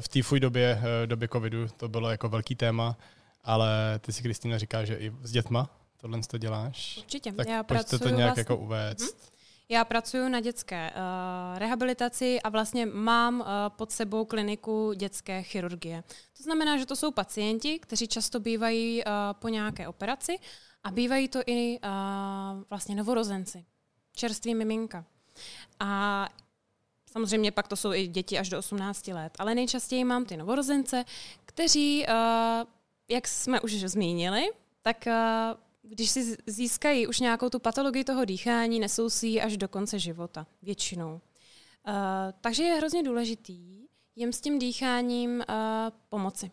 v 0.00 0.08
té 0.08 0.22
fuj 0.22 0.40
době, 0.40 0.82
době 1.06 1.28
covidu, 1.28 1.68
to 1.76 1.88
bylo 1.88 2.10
jako 2.10 2.28
velký 2.28 2.54
téma, 2.54 2.96
ale 3.44 3.98
ty 3.98 4.12
si, 4.12 4.22
Kristýna, 4.22 4.58
říká, 4.58 4.84
že 4.84 4.96
i 4.96 5.12
s 5.22 5.30
dětma 5.30 5.70
tohle 6.00 6.20
to 6.20 6.38
děláš. 6.38 6.98
Určitě. 6.98 7.32
Tak 7.32 7.48
Já 7.48 7.62
pracuji 7.62 7.98
to 7.98 8.08
nějak 8.08 8.28
vlastně... 8.28 8.40
jako 8.40 8.56
uvést. 8.56 9.00
Hm? 9.00 9.30
Já 9.68 9.84
pracuji 9.84 10.28
na 10.28 10.40
dětské 10.40 10.90
uh, 10.90 11.58
rehabilitaci 11.58 12.40
a 12.42 12.48
vlastně 12.48 12.86
mám 12.86 13.40
uh, 13.40 13.46
pod 13.68 13.92
sebou 13.92 14.24
kliniku 14.24 14.92
dětské 14.92 15.42
chirurgie. 15.42 16.04
To 16.36 16.42
znamená, 16.42 16.78
že 16.78 16.86
to 16.86 16.96
jsou 16.96 17.10
pacienti, 17.10 17.78
kteří 17.78 18.08
často 18.08 18.40
bývají 18.40 19.04
uh, 19.04 19.12
po 19.32 19.48
nějaké 19.48 19.88
operaci 19.88 20.38
a 20.84 20.90
bývají 20.90 21.28
to 21.28 21.40
i 21.46 21.78
uh, 21.84 21.90
vlastně 22.70 22.94
novorozenci, 22.94 23.64
čerství 24.12 24.54
miminka. 24.54 25.04
A 25.80 26.28
samozřejmě 27.12 27.52
pak 27.52 27.68
to 27.68 27.76
jsou 27.76 27.92
i 27.92 28.06
děti 28.06 28.38
až 28.38 28.48
do 28.48 28.58
18 28.58 29.08
let, 29.08 29.32
ale 29.38 29.54
nejčastěji 29.54 30.04
mám 30.04 30.24
ty 30.24 30.36
novorozence, 30.36 31.04
kteří 31.46 32.06
uh, 32.06 32.14
jak 33.10 33.28
jsme 33.28 33.60
už 33.60 33.72
zmínili, 33.72 34.50
tak 34.82 35.06
eh, 35.06 35.54
když 35.82 36.10
si 36.10 36.36
získají 36.46 37.06
už 37.06 37.20
nějakou 37.20 37.48
tu 37.48 37.58
patologii 37.58 38.04
toho 38.04 38.24
dýchání, 38.24 38.80
nesou 38.80 39.10
si 39.10 39.26
ji 39.26 39.40
až 39.40 39.56
do 39.56 39.68
konce 39.68 39.98
života, 39.98 40.46
většinou. 40.62 41.20
Uh, 41.88 41.94
takže 42.40 42.62
je 42.62 42.74
hrozně 42.74 43.02
důležitý 43.02 43.86
jim 44.16 44.32
s 44.32 44.40
tím 44.40 44.58
dýcháním 44.58 45.30
uh, 45.30 45.44
pomoci. 46.08 46.50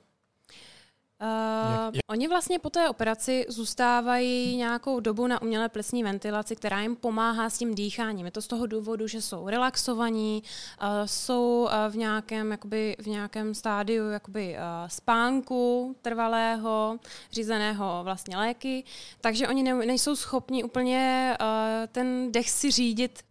Uh, 1.21 1.95
jak? 1.95 2.03
Oni 2.09 2.27
vlastně 2.27 2.59
po 2.59 2.69
té 2.69 2.89
operaci 2.89 3.45
zůstávají 3.49 4.55
nějakou 4.55 4.99
dobu 4.99 5.27
na 5.27 5.41
umělé 5.41 5.69
plicní 5.69 6.03
ventilaci, 6.03 6.55
která 6.55 6.81
jim 6.81 6.95
pomáhá 6.95 7.49
s 7.49 7.57
tím 7.57 7.75
dýcháním. 7.75 8.25
Je 8.25 8.31
to 8.31 8.41
z 8.41 8.47
toho 8.47 8.65
důvodu, 8.65 9.07
že 9.07 9.21
jsou 9.21 9.47
relaxovaní, 9.47 10.43
uh, 10.81 10.87
jsou 11.05 11.63
uh, 11.63 11.93
v 11.93 11.97
nějakém, 11.97 12.51
jakoby, 12.51 12.95
v 12.99 13.07
nějakém 13.07 13.55
stádiu 13.55 14.09
jakoby, 14.09 14.55
uh, 14.55 14.87
spánku 14.87 15.95
trvalého, 16.01 16.99
řízeného 17.31 17.99
vlastně 18.03 18.37
léky, 18.37 18.83
takže 19.21 19.47
oni 19.47 19.63
ne, 19.63 19.73
nejsou 19.73 20.15
schopni 20.15 20.63
úplně 20.63 21.33
uh, 21.41 21.47
ten 21.91 22.31
dech 22.31 22.49
si 22.49 22.71
řídit 22.71 23.23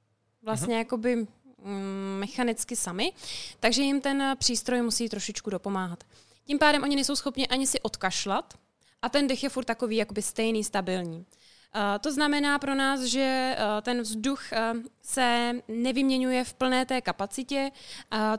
vlastně 0.43 0.75
uh-huh. 0.75 0.79
jakoby 0.79 1.17
mm, 1.17 2.17
mechanicky 2.19 2.77
sami, 2.77 3.13
takže 3.61 3.83
jim 3.83 4.01
ten 4.01 4.37
přístroj 4.39 4.83
musí 4.83 5.09
trošičku 5.09 5.51
dopomáhat. 5.51 6.05
Tím 6.47 6.59
pádem 6.59 6.83
oni 6.83 6.95
nejsou 6.95 7.17
schopni 7.17 7.49
ani 7.49 7.67
si 7.67 7.81
odkašlat 7.81 8.55
a 9.03 9.09
ten 9.09 9.27
dech 9.27 9.43
je 9.43 9.49
furt 9.49 9.65
takový 9.65 9.97
jakoby 9.97 10.23
stejný, 10.23 10.65
stabilní. 10.65 11.19
Uh, 11.19 11.83
to 12.01 12.13
znamená 12.13 12.59
pro 12.59 12.75
nás, 12.75 13.01
že 13.01 13.57
uh, 13.59 13.81
ten 13.83 14.01
vzduch 14.01 14.41
uh, 14.53 14.83
se 15.03 15.53
nevyměňuje 15.69 16.45
v 16.45 16.55
plné 16.55 16.87
té 16.87 17.01
kapacitě. 17.01 17.71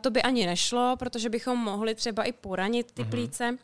To 0.01 0.09
by 0.09 0.21
ani 0.21 0.45
nešlo, 0.45 0.95
protože 0.97 1.29
bychom 1.29 1.59
mohli 1.59 1.95
třeba 1.95 2.23
i 2.23 2.31
poranit 2.31 2.91
ty 2.91 3.01
uh-huh. 3.01 3.09
plíce. 3.09 3.57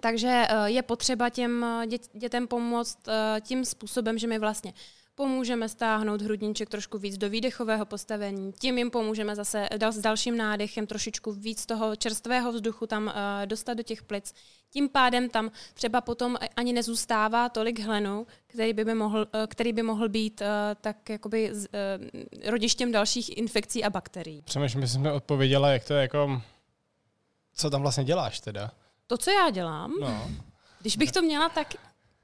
Takže 0.00 0.46
je 0.64 0.82
potřeba 0.82 1.30
těm 1.30 1.66
dětem 2.12 2.48
pomoct 2.48 2.98
tím 3.40 3.64
způsobem, 3.64 4.18
že 4.18 4.26
my 4.26 4.38
vlastně 4.38 4.72
pomůžeme 5.18 5.68
stáhnout 5.68 6.22
hrudníček 6.22 6.68
trošku 6.68 6.98
víc 6.98 7.18
do 7.18 7.30
výdechového 7.30 7.86
postavení, 7.86 8.52
tím 8.52 8.78
jim 8.78 8.90
pomůžeme 8.90 9.36
zase 9.36 9.68
s 9.90 9.98
dalším 9.98 10.36
nádechem 10.36 10.86
trošičku 10.86 11.32
víc 11.32 11.66
toho 11.66 11.96
čerstvého 11.96 12.52
vzduchu 12.52 12.86
tam 12.86 13.06
uh, 13.06 13.12
dostat 13.44 13.74
do 13.74 13.82
těch 13.82 14.02
plic. 14.02 14.34
Tím 14.70 14.88
pádem 14.88 15.28
tam 15.28 15.50
třeba 15.74 16.00
potom 16.00 16.36
ani 16.56 16.72
nezůstává 16.72 17.48
tolik 17.48 17.80
hlenu, 17.80 18.26
který 18.46 18.72
by, 18.72 18.84
by, 18.84 18.94
mohl, 18.94 19.20
uh, 19.20 19.46
který 19.46 19.72
by 19.72 19.82
mohl 19.82 20.08
být 20.08 20.40
uh, 20.40 20.46
tak 20.80 21.10
jakoby 21.10 21.52
rodištěm 22.46 22.92
dalších 22.92 23.36
infekcí 23.36 23.84
a 23.84 23.90
bakterií. 23.90 24.42
Přemýšlím, 24.42 24.82
že 24.82 24.88
jsme 24.88 25.12
odpověděla, 25.12 25.68
jak 25.68 25.84
to 25.84 25.94
je 25.94 26.00
jako... 26.00 26.42
Co 27.54 27.70
tam 27.70 27.82
vlastně 27.82 28.04
děláš 28.04 28.40
teda? 28.40 28.70
To, 29.06 29.18
co 29.18 29.30
já 29.30 29.50
dělám, 29.50 29.92
no. 30.00 30.30
když 30.80 30.96
bych 30.96 31.12
to 31.12 31.22
měla 31.22 31.48
tak 31.48 31.74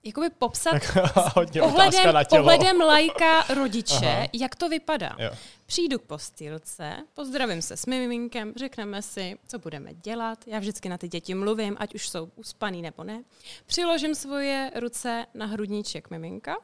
jakoby 0.04 0.30
popsat 0.30 0.74
hodně 1.36 1.60
pohledem, 1.60 2.14
na 2.14 2.24
tělo. 2.24 2.42
pohledem 2.42 2.80
lajka 2.80 3.54
rodiče, 3.54 4.06
Aha. 4.06 4.26
jak 4.32 4.56
to 4.56 4.68
vypadá. 4.68 5.16
Jo. 5.18 5.30
Přijdu 5.66 5.98
k 5.98 6.02
postýlce, 6.02 6.96
pozdravím 7.14 7.62
se 7.62 7.76
s 7.76 7.86
miminkem, 7.86 8.52
řekneme 8.56 9.02
si, 9.02 9.38
co 9.46 9.58
budeme 9.58 9.94
dělat. 9.94 10.44
Já 10.46 10.58
vždycky 10.58 10.88
na 10.88 10.98
ty 10.98 11.08
děti 11.08 11.34
mluvím, 11.34 11.76
ať 11.80 11.94
už 11.94 12.08
jsou 12.08 12.30
uspaný 12.36 12.82
nebo 12.82 13.04
ne. 13.04 13.24
Přiložím 13.66 14.14
svoje 14.14 14.70
ruce 14.74 15.26
na 15.34 15.46
hrudníček 15.46 16.10
miminka 16.10 16.56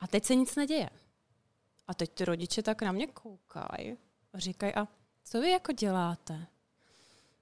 a 0.00 0.06
teď 0.06 0.24
se 0.24 0.34
nic 0.34 0.56
neděje. 0.56 0.90
A 1.88 1.94
teď 1.94 2.10
ty 2.10 2.24
rodiče 2.24 2.62
tak 2.62 2.82
na 2.82 2.92
mě 2.92 3.06
koukají 3.06 3.96
a 4.32 4.38
říkají, 4.38 4.74
a 4.74 4.88
co 5.24 5.40
vy 5.40 5.50
jako 5.50 5.72
děláte? 5.72 6.46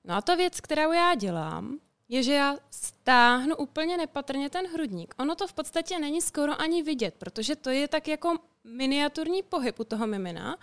No 0.04 0.14
a 0.14 0.20
ta 0.20 0.34
věc, 0.34 0.60
kterou 0.60 0.92
já 0.92 1.14
dělám, 1.14 1.78
je, 2.12 2.22
že 2.22 2.33
já 2.35 2.57
stáhnu 2.70 3.57
úplně 3.57 3.96
nepatrně 3.96 4.51
ten 4.51 4.66
hrudník. 4.66 5.14
Ono 5.18 5.35
to 5.35 5.46
v 5.46 5.53
podstatě 5.53 5.98
není 5.98 6.22
skoro 6.22 6.61
ani 6.61 6.83
vidět, 6.83 7.14
protože 7.18 7.57
to 7.57 7.70
je 7.70 7.88
tak 7.88 8.09
jako 8.09 8.38
miniaturní 8.64 9.42
pohyb 9.42 9.81
u 9.81 9.85
toho 9.85 10.07
mimina, 10.07 10.59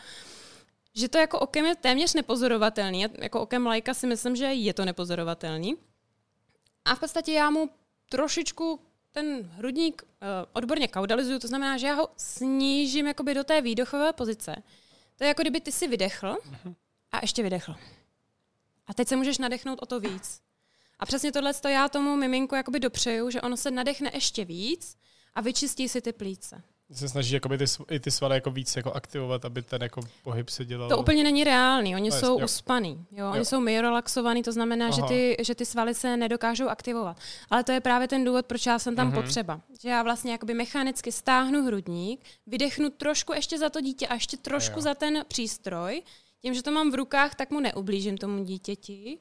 že 0.95 1.09
to 1.09 1.17
jako 1.17 1.39
okem 1.39 1.65
je 1.65 1.75
téměř 1.75 2.13
nepozorovatelný. 2.13 3.05
Jako 3.21 3.41
okem 3.41 3.65
lajka 3.65 3.93
si 3.93 4.07
myslím, 4.07 4.35
že 4.35 4.45
je 4.45 4.73
to 4.73 4.85
nepozorovatelný. 4.85 5.77
A 6.85 6.95
v 6.95 6.99
podstatě 6.99 7.31
já 7.31 7.49
mu 7.49 7.69
trošičku 8.09 8.79
ten 9.11 9.43
hrudník 9.43 10.03
uh, 10.03 10.27
odborně 10.53 10.87
kaudalizuju, 10.87 11.39
to 11.39 11.47
znamená, 11.47 11.77
že 11.77 11.87
já 11.87 11.93
ho 11.93 12.09
snížím 12.17 13.07
jakoby 13.07 13.33
do 13.33 13.43
té 13.43 13.61
výdechové 13.61 14.13
pozice. 14.13 14.55
To 15.17 15.23
je 15.23 15.27
jako 15.27 15.41
kdyby 15.41 15.61
ty 15.61 15.71
si 15.71 15.87
vydechl 15.87 16.37
mhm. 16.45 16.75
a 17.11 17.19
ještě 17.21 17.43
vydechl. 17.43 17.75
A 18.87 18.93
teď 18.93 19.07
se 19.07 19.15
můžeš 19.15 19.37
nadechnout 19.37 19.79
o 19.81 19.85
to 19.85 19.99
víc. 19.99 20.48
A 20.99 21.05
přesně 21.05 21.31
tohle 21.31 21.53
to 21.53 21.67
já 21.67 21.89
tomu 21.89 22.15
miminku 22.15 22.55
jakoby 22.55 22.79
dopřeju, 22.79 23.29
že 23.29 23.41
ono 23.41 23.57
se 23.57 23.71
nadechne 23.71 24.11
ještě 24.13 24.45
víc 24.45 24.95
a 25.33 25.41
vyčistí 25.41 25.89
si 25.89 26.01
ty 26.01 26.13
plíce 26.13 26.63
se 26.93 27.09
snaží 27.09 27.33
jakoby 27.33 27.57
ty, 27.57 27.65
i 27.91 27.99
ty 27.99 28.11
svaly 28.11 28.35
jako 28.35 28.51
víc 28.51 28.75
jako 28.75 28.91
aktivovat, 28.91 29.45
aby 29.45 29.61
ten 29.61 29.81
jako 29.81 30.01
pohyb 30.23 30.49
se 30.49 30.65
dělal. 30.65 30.89
To 30.89 30.97
úplně 30.97 31.23
není 31.23 31.43
reálný, 31.43 31.95
oni 31.95 32.09
no, 32.09 32.15
jsou 32.15 32.39
jo. 32.39 32.45
uspaný, 32.45 33.05
jo? 33.11 33.29
oni 33.29 33.37
jo. 33.37 33.45
jsou 33.45 33.59
myorelaxovaný, 33.59 34.43
to 34.43 34.51
znamená, 34.51 34.91
že 34.91 35.01
ty, 35.07 35.37
že 35.39 35.55
ty 35.55 35.65
svaly 35.65 35.93
se 35.93 36.17
nedokážou 36.17 36.67
aktivovat. 36.67 37.17
Ale 37.49 37.63
to 37.63 37.71
je 37.71 37.79
právě 37.79 38.07
ten 38.07 38.23
důvod, 38.23 38.45
proč 38.45 38.65
já 38.65 38.79
jsem 38.79 38.95
tam 38.95 39.11
mm-hmm. 39.11 39.21
potřeba. 39.21 39.61
Že 39.81 39.89
já 39.89 40.03
vlastně 40.03 40.31
jakoby 40.31 40.53
mechanicky 40.53 41.11
stáhnu 41.11 41.65
hrudník, 41.65 42.25
vydechnu 42.47 42.89
trošku 42.89 43.33
ještě 43.33 43.57
za 43.57 43.69
to 43.69 43.81
dítě 43.81 44.07
a 44.07 44.13
ještě 44.13 44.37
trošku 44.37 44.79
jo. 44.79 44.81
za 44.81 44.93
ten 44.93 45.23
přístroj, 45.27 46.01
tím, 46.41 46.53
že 46.53 46.63
to 46.63 46.71
mám 46.71 46.91
v 46.91 46.95
rukách, 46.95 47.35
tak 47.35 47.51
mu 47.51 47.59
neublížím 47.59 48.17
tomu 48.17 48.43
dítěti 48.43 49.19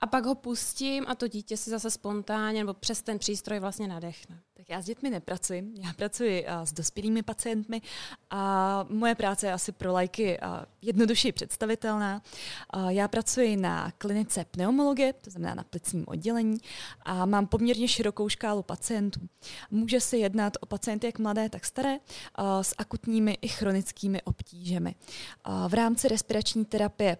a 0.00 0.06
pak 0.06 0.24
ho 0.24 0.34
pustím 0.34 1.04
a 1.08 1.14
to 1.14 1.28
dítě 1.28 1.56
si 1.56 1.70
zase 1.70 1.90
spontánně 1.90 2.60
nebo 2.60 2.74
přes 2.74 3.02
ten 3.02 3.18
přístroj 3.18 3.58
vlastně 3.58 3.88
nadechne. 3.88 4.40
Tak 4.54 4.68
já 4.68 4.82
s 4.82 4.84
dětmi 4.84 5.10
nepracuji, 5.10 5.72
já 5.74 5.92
pracuji 5.92 6.46
s 6.64 6.72
dospělými 6.72 7.22
pacientmi 7.22 7.82
a 8.30 8.86
moje 8.88 9.14
práce 9.14 9.46
je 9.46 9.52
asi 9.52 9.72
pro 9.72 9.92
lajky 9.92 10.38
jednodušeji 10.82 11.32
představitelná. 11.32 12.22
Já 12.88 13.08
pracuji 13.08 13.56
na 13.56 13.92
klinice 13.98 14.44
pneumologie, 14.44 15.12
to 15.12 15.30
znamená 15.30 15.54
na 15.54 15.64
plicním 15.64 16.04
oddělení 16.08 16.58
a 17.02 17.26
mám 17.26 17.46
poměrně 17.46 17.88
širokou 17.88 18.28
škálu 18.28 18.62
pacientů. 18.62 19.20
Může 19.70 20.00
se 20.00 20.16
jednat 20.16 20.56
o 20.60 20.66
pacienty 20.66 21.06
jak 21.06 21.18
mladé, 21.18 21.48
tak 21.48 21.64
staré 21.64 21.98
s 22.62 22.74
akutními 22.78 23.38
i 23.42 23.48
chronickými 23.48 24.22
obtížemi. 24.22 24.94
V 25.68 25.74
rámci 25.74 26.08
respirační 26.08 26.64
terapie 26.64 27.16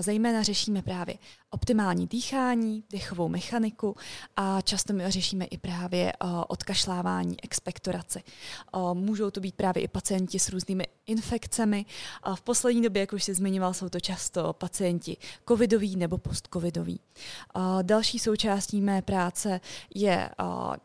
Zejména 0.00 0.42
řešíme 0.42 0.82
právě 0.82 1.14
optimální 1.54 2.06
dýchání, 2.06 2.84
dechovou 2.90 3.28
mechaniku 3.28 3.96
a 4.36 4.60
často 4.60 4.92
my 4.92 5.10
řešíme 5.10 5.44
i 5.44 5.58
právě 5.58 6.12
odkašlávání, 6.48 7.36
expektoraci. 7.42 8.22
Můžou 8.92 9.30
to 9.30 9.40
být 9.40 9.54
právě 9.54 9.82
i 9.82 9.88
pacienti 9.88 10.38
s 10.38 10.48
různými 10.48 10.86
infekcemi. 11.06 11.86
V 12.34 12.40
poslední 12.42 12.82
době, 12.82 13.00
jak 13.00 13.12
už 13.12 13.24
si 13.24 13.34
zmiňoval, 13.34 13.74
jsou 13.74 13.88
to 13.88 14.00
často 14.00 14.52
pacienti 14.52 15.16
covidoví 15.48 15.96
nebo 15.96 16.18
postcovidoví. 16.18 17.00
Další 17.82 18.18
součástí 18.18 18.80
mé 18.80 19.02
práce 19.02 19.60
je 19.94 20.30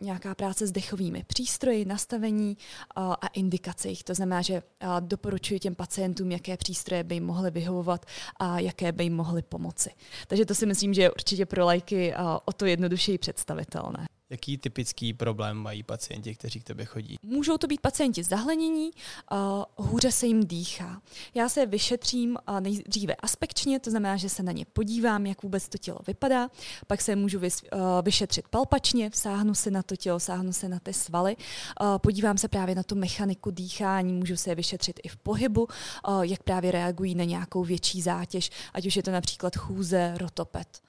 nějaká 0.02 0.36
práce 0.36 0.68
s 0.68 0.72
dechovými 0.72 1.24
přístroji, 1.28 1.86
nastavení 1.86 2.58
a 2.96 3.28
indikace 3.28 3.90
jich. 3.90 4.04
To 4.04 4.14
znamená, 4.14 4.42
že 4.42 4.64
doporučuji 5.00 5.60
těm 5.60 5.76
pacientům, 5.76 6.32
jaké 6.32 6.58
přístroje 6.58 7.04
by 7.04 7.16
jim 7.16 7.26
mohly 7.26 7.52
vyhovovat 7.52 8.06
a 8.40 8.60
jaké 8.60 8.92
by 8.92 9.04
jim 9.04 9.16
mohly 9.16 9.42
pomoci. 9.42 9.90
Takže 10.28 10.46
to 10.46 10.56
si 10.60 10.66
myslím, 10.66 10.94
že 10.94 11.02
je 11.02 11.12
určitě 11.12 11.46
pro 11.46 11.66
lajky 11.66 12.14
o 12.46 12.54
to 12.54 12.66
jednodušeji 12.66 13.18
představitelné. 13.18 14.06
Jaký 14.30 14.58
typický 14.58 15.14
problém 15.14 15.58
mají 15.58 15.84
pacienti, 15.84 16.36
kteří 16.36 16.60
k 16.60 16.64
tebe 16.64 16.86
chodí? 16.86 17.18
Můžou 17.24 17.58
to 17.58 17.68
být 17.68 17.82
pacienti 17.82 18.24
zahlenění, 18.24 18.92
uh, 19.32 19.88
hůře 19.88 20.12
se 20.12 20.28
jim 20.28 20.48
dýchá. 20.48 21.02
Já 21.36 21.50
se 21.50 21.66
vyšetřím 21.66 22.38
uh, 22.50 22.60
nejdříve 22.60 23.16
aspekčně, 23.16 23.80
to 23.80 23.90
znamená, 23.90 24.18
že 24.18 24.30
se 24.30 24.44
na 24.44 24.52
ně 24.52 24.66
podívám, 24.74 25.26
jak 25.26 25.44
vůbec 25.44 25.70
to 25.70 25.78
tělo 25.78 26.00
vypadá, 26.08 26.50
pak 26.88 27.02
se 27.02 27.16
můžu 27.16 27.40
vys, 27.40 27.62
uh, 27.74 27.80
vyšetřit 28.02 28.48
palpačně, 28.48 29.12
sáhnu 29.14 29.56
se 29.56 29.72
na 29.72 29.84
to 29.84 29.96
tělo, 29.96 30.20
sáhnu 30.20 30.54
se 30.54 30.70
na 30.70 30.80
ty 30.80 30.94
svaly, 30.94 31.36
uh, 31.82 31.98
podívám 31.98 32.38
se 32.38 32.48
právě 32.48 32.76
na 32.76 32.84
tu 32.84 32.96
mechaniku 32.96 33.52
dýchání, 33.52 34.14
můžu 34.14 34.38
se 34.38 34.50
je 34.50 34.56
vyšetřit 34.56 35.00
i 35.04 35.08
v 35.08 35.18
pohybu, 35.18 35.68
uh, 36.08 36.22
jak 36.22 36.44
právě 36.44 36.72
reagují 36.72 37.16
na 37.16 37.24
nějakou 37.24 37.64
větší 37.64 38.02
zátěž, 38.02 38.50
ať 38.74 38.86
už 38.86 38.96
je 38.96 39.04
to 39.04 39.12
například 39.12 39.56
chůze, 39.56 40.14
rotopet. 40.18 40.82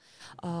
Uh, 0.43 0.51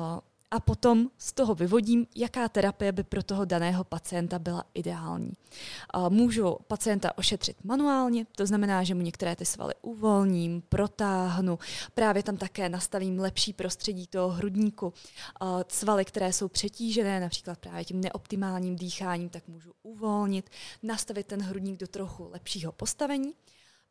a 0.51 0.59
potom 0.59 1.09
z 1.17 1.33
toho 1.33 1.55
vyvodím, 1.55 2.07
jaká 2.15 2.49
terapie 2.49 2.91
by 2.91 3.03
pro 3.03 3.23
toho 3.23 3.45
daného 3.45 3.83
pacienta 3.83 4.39
byla 4.39 4.63
ideální. 4.73 5.33
Můžu 6.09 6.57
pacienta 6.67 7.17
ošetřit 7.17 7.63
manuálně, 7.63 8.25
to 8.35 8.45
znamená, 8.45 8.83
že 8.83 8.95
mu 8.95 9.01
některé 9.01 9.35
ty 9.35 9.45
svaly 9.45 9.73
uvolním, 9.81 10.61
protáhnu, 10.69 11.59
právě 11.93 12.23
tam 12.23 12.37
také 12.37 12.69
nastavím 12.69 13.19
lepší 13.19 13.53
prostředí 13.53 14.07
toho 14.07 14.29
hrudníku. 14.29 14.93
Svaly, 15.67 16.05
které 16.05 16.33
jsou 16.33 16.47
přetížené, 16.47 17.19
například 17.19 17.59
právě 17.59 17.85
tím 17.85 18.01
neoptimálním 18.01 18.75
dýcháním, 18.75 19.29
tak 19.29 19.47
můžu 19.47 19.71
uvolnit, 19.83 20.49
nastavit 20.83 21.27
ten 21.27 21.41
hrudník 21.41 21.79
do 21.79 21.87
trochu 21.87 22.29
lepšího 22.31 22.71
postavení. 22.71 23.33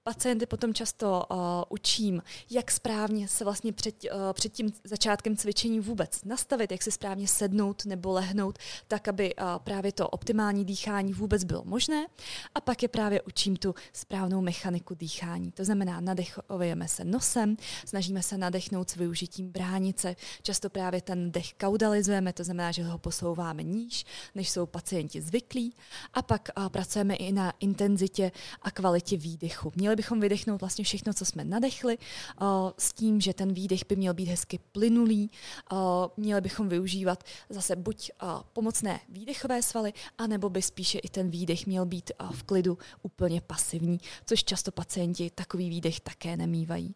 Pacienty 0.02 0.46
potom 0.46 0.74
často 0.74 1.24
uh, 1.30 1.36
učím, 1.68 2.22
jak 2.50 2.70
správně 2.70 3.28
se 3.28 3.44
vlastně 3.44 3.72
před, 3.72 3.94
uh, 4.04 4.10
před 4.32 4.52
tím 4.52 4.72
začátkem 4.84 5.36
cvičení 5.36 5.80
vůbec 5.80 6.24
nastavit, 6.24 6.72
jak 6.72 6.82
se 6.82 6.90
správně 6.90 7.28
sednout 7.28 7.84
nebo 7.84 8.12
lehnout, 8.12 8.58
tak 8.88 9.08
aby 9.08 9.34
uh, 9.34 9.44
právě 9.58 9.92
to 9.92 10.08
optimální 10.08 10.64
dýchání 10.64 11.12
vůbec 11.12 11.44
bylo 11.44 11.62
možné. 11.64 12.06
A 12.54 12.60
pak 12.60 12.82
je 12.82 12.88
právě 12.88 13.22
učím 13.22 13.56
tu 13.56 13.74
správnou 13.92 14.40
mechaniku 14.40 14.94
dýchání. 14.94 15.52
To 15.52 15.64
znamená, 15.64 16.00
nadechujeme 16.00 16.88
se 16.88 17.04
nosem, 17.04 17.56
snažíme 17.84 18.22
se 18.22 18.38
nadechnout 18.38 18.90
s 18.90 18.96
využitím 18.96 19.52
bránice. 19.52 20.16
Často 20.42 20.70
právě 20.70 21.00
ten 21.00 21.32
dech 21.32 21.52
kaudalizujeme, 21.54 22.32
to 22.32 22.44
znamená, 22.44 22.72
že 22.72 22.82
ho 22.84 22.98
posouváme 22.98 23.62
níž, 23.62 24.04
než 24.34 24.50
jsou 24.50 24.66
pacienti 24.66 25.20
zvyklí. 25.20 25.74
A 26.14 26.22
pak 26.22 26.48
uh, 26.58 26.68
pracujeme 26.68 27.14
i 27.14 27.32
na 27.32 27.52
intenzitě 27.60 28.32
a 28.62 28.70
kvalitě 28.70 29.16
výdechu. 29.16 29.72
Měli 29.90 29.96
bychom 29.96 30.20
vydechnout 30.20 30.61
vlastně 30.61 30.85
všechno, 30.85 31.14
co 31.14 31.24
jsme 31.24 31.44
nadechli, 31.44 31.98
uh, 31.98 32.48
s 32.79 32.92
tím, 32.92 33.20
že 33.20 33.35
ten 33.35 33.53
výdech 33.53 33.81
by 33.88 33.96
měl 33.96 34.14
být 34.14 34.29
hezky 34.29 34.59
plynulý. 34.72 35.31
Uh, 35.72 35.79
měli 36.16 36.40
bychom 36.40 36.68
využívat 36.68 37.24
zase 37.48 37.76
buď 37.76 38.11
uh, 38.22 38.29
pomocné 38.53 39.00
výdechové 39.09 39.62
svaly, 39.62 39.92
anebo 40.18 40.50
by 40.50 40.62
spíše 40.62 40.98
i 40.98 41.09
ten 41.09 41.31
výdech 41.31 41.66
měl 41.66 41.87
být 41.87 42.11
v 42.31 42.42
klidu 42.42 42.79
úplně 43.03 43.40
pasivní, 43.40 44.00
což 44.26 44.44
často 44.44 44.72
pacienti 44.72 45.31
takový 45.35 45.68
výdech 45.68 46.00
také 46.00 46.37
nemývají. 46.37 46.94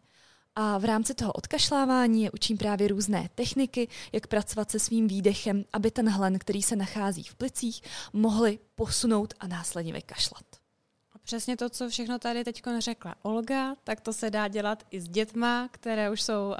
A 0.55 0.77
v 0.77 0.85
rámci 0.85 1.13
toho 1.13 1.33
odkašlávání 1.33 2.23
je 2.23 2.31
učím 2.31 2.57
právě 2.57 2.87
různé 2.87 3.29
techniky, 3.35 3.87
jak 4.11 4.27
pracovat 4.27 4.71
se 4.71 4.79
svým 4.79 5.07
výdechem, 5.07 5.65
aby 5.73 5.91
ten 5.91 6.09
hlen, 6.09 6.39
který 6.39 6.61
se 6.61 6.75
nachází 6.75 7.23
v 7.23 7.35
plicích, 7.35 7.81
mohli 8.13 8.59
posunout 8.75 9.33
a 9.39 9.47
následně 9.47 9.93
vykašlat. 9.93 10.64
Přesně 11.25 11.57
to, 11.57 11.69
co 11.69 11.89
všechno 11.89 12.19
tady 12.19 12.43
teď 12.43 12.63
řekla 12.79 13.15
Olga, 13.21 13.75
tak 13.83 14.01
to 14.01 14.13
se 14.13 14.29
dá 14.29 14.47
dělat 14.47 14.83
i 14.91 15.01
s 15.01 15.07
dětma, 15.09 15.69
které 15.71 16.09
už 16.09 16.21
jsou 16.21 16.47
uh, 16.49 16.55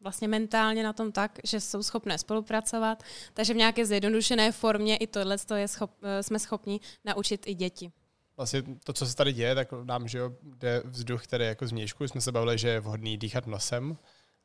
vlastně 0.00 0.28
mentálně 0.28 0.82
na 0.82 0.92
tom 0.92 1.12
tak, 1.12 1.38
že 1.44 1.60
jsou 1.60 1.82
schopné 1.82 2.18
spolupracovat. 2.18 3.02
Takže 3.34 3.54
v 3.54 3.56
nějaké 3.56 3.86
zjednodušené 3.86 4.52
formě 4.52 4.96
i 4.96 5.06
tohle 5.06 5.38
schop, 5.66 5.90
uh, 6.02 6.08
jsme 6.20 6.38
schopni 6.38 6.80
naučit 7.04 7.46
i 7.46 7.54
děti. 7.54 7.92
Vlastně 8.36 8.62
to, 8.84 8.92
co 8.92 9.06
se 9.06 9.16
tady 9.16 9.32
děje, 9.32 9.54
tak 9.54 9.68
nám, 9.72 10.08
že 10.08 10.18
jo, 10.18 10.36
jde 10.42 10.82
vzduch, 10.84 11.24
který 11.24 11.44
jako 11.44 11.66
z 11.66 11.72
měšku. 11.72 12.08
Jsme 12.08 12.20
se 12.20 12.32
bavili, 12.32 12.58
že 12.58 12.68
je 12.68 12.80
vhodný 12.80 13.18
dýchat 13.18 13.46
nosem, 13.46 13.96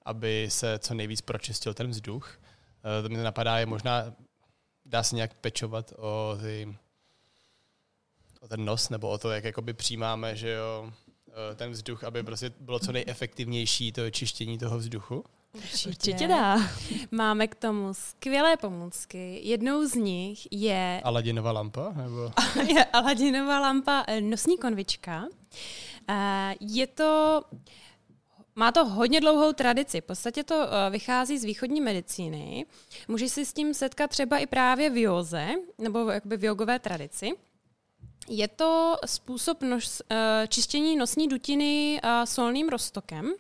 aby 0.06 0.48
se 0.50 0.80
co 0.80 0.94
nejvíc 0.94 1.22
pročistil 1.22 1.74
ten 1.74 1.90
vzduch. 1.90 2.40
Uh, 2.40 3.04
to 3.04 3.10
mi 3.10 3.24
napadá, 3.24 3.58
je 3.58 3.66
možná, 3.66 4.14
dá 4.86 5.04
se 5.04 5.16
nějak 5.16 5.34
pečovat 5.34 5.94
o 5.98 6.38
ty 6.42 6.78
o 8.42 8.48
ten 8.48 8.66
nos 8.66 8.90
nebo 8.90 9.10
o 9.10 9.18
to, 9.18 9.32
jak 9.32 9.44
jakoby 9.44 9.74
přijímáme, 9.74 10.36
že 10.36 10.52
jo, 10.52 10.92
eh, 11.28 11.56
ten 11.56 11.72
vzduch, 11.72 12.04
aby 12.04 12.24
prostě 12.24 12.52
bylo 12.60 12.80
co 12.80 12.92
nejefektivnější 12.92 13.92
to 13.92 14.10
čištění 14.10 14.58
toho 14.58 14.78
vzduchu? 14.78 15.24
Určitě. 15.54 15.90
Určitě 15.90 16.28
dá. 16.28 16.58
Máme 17.12 17.48
k 17.48 17.56
tomu 17.56 17.94
skvělé 17.94 18.58
pomůcky. 18.58 19.40
Jednou 19.44 19.86
z 19.86 19.96
nich 19.96 20.48
je... 20.52 21.02
Aladinová 21.04 21.52
lampa? 21.52 21.94
Nebo... 21.96 22.32
je 22.76 22.86
Aladinová 22.86 23.60
lampa 23.60 24.04
eh, 24.08 24.22
nosní 24.22 24.58
konvička. 24.58 25.26
Eh, 26.10 26.56
je 26.60 26.88
to... 26.88 27.42
Má 28.56 28.72
to 28.72 28.86
hodně 28.86 29.22
dlouhou 29.22 29.54
tradici. 29.54 30.02
V 30.02 30.06
podstatě 30.06 30.44
to 30.44 30.68
vychází 30.90 31.38
z 31.38 31.44
východní 31.44 31.82
medicíny. 31.82 32.66
Můžeš 33.08 33.32
si 33.32 33.46
s 33.46 33.54
tím 33.54 33.74
setkat 33.74 34.10
třeba 34.10 34.38
i 34.38 34.46
právě 34.46 34.90
v 34.90 35.02
józe, 35.02 35.48
nebo 35.78 36.10
jakoby 36.10 36.38
v 36.38 36.44
jogové 36.44 36.80
tradici. 36.80 37.32
Je 38.30 38.48
to 38.48 38.98
způsob 39.06 39.62
nos, 39.64 40.02
eh, 40.10 40.48
čištění 40.48 40.96
nosní 40.96 41.28
dutiny 41.28 42.00
eh, 42.04 42.26
solným 42.26 42.70
roztokem. 42.70 43.34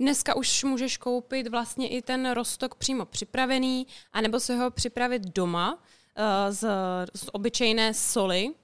Dneska 0.00 0.36
už 0.36 0.64
můžeš 0.64 0.96
koupit 0.96 1.48
vlastně 1.48 1.88
i 1.88 2.02
ten 2.02 2.30
roztok 2.30 2.74
přímo 2.74 3.04
připravený, 3.04 3.86
anebo 4.12 4.40
si 4.40 4.56
ho 4.56 4.70
připravit 4.70 5.22
doma 5.22 5.78
eh, 6.16 6.52
z, 6.52 6.68
z 7.14 7.28
obyčejné 7.32 7.94
soli. 7.94 8.54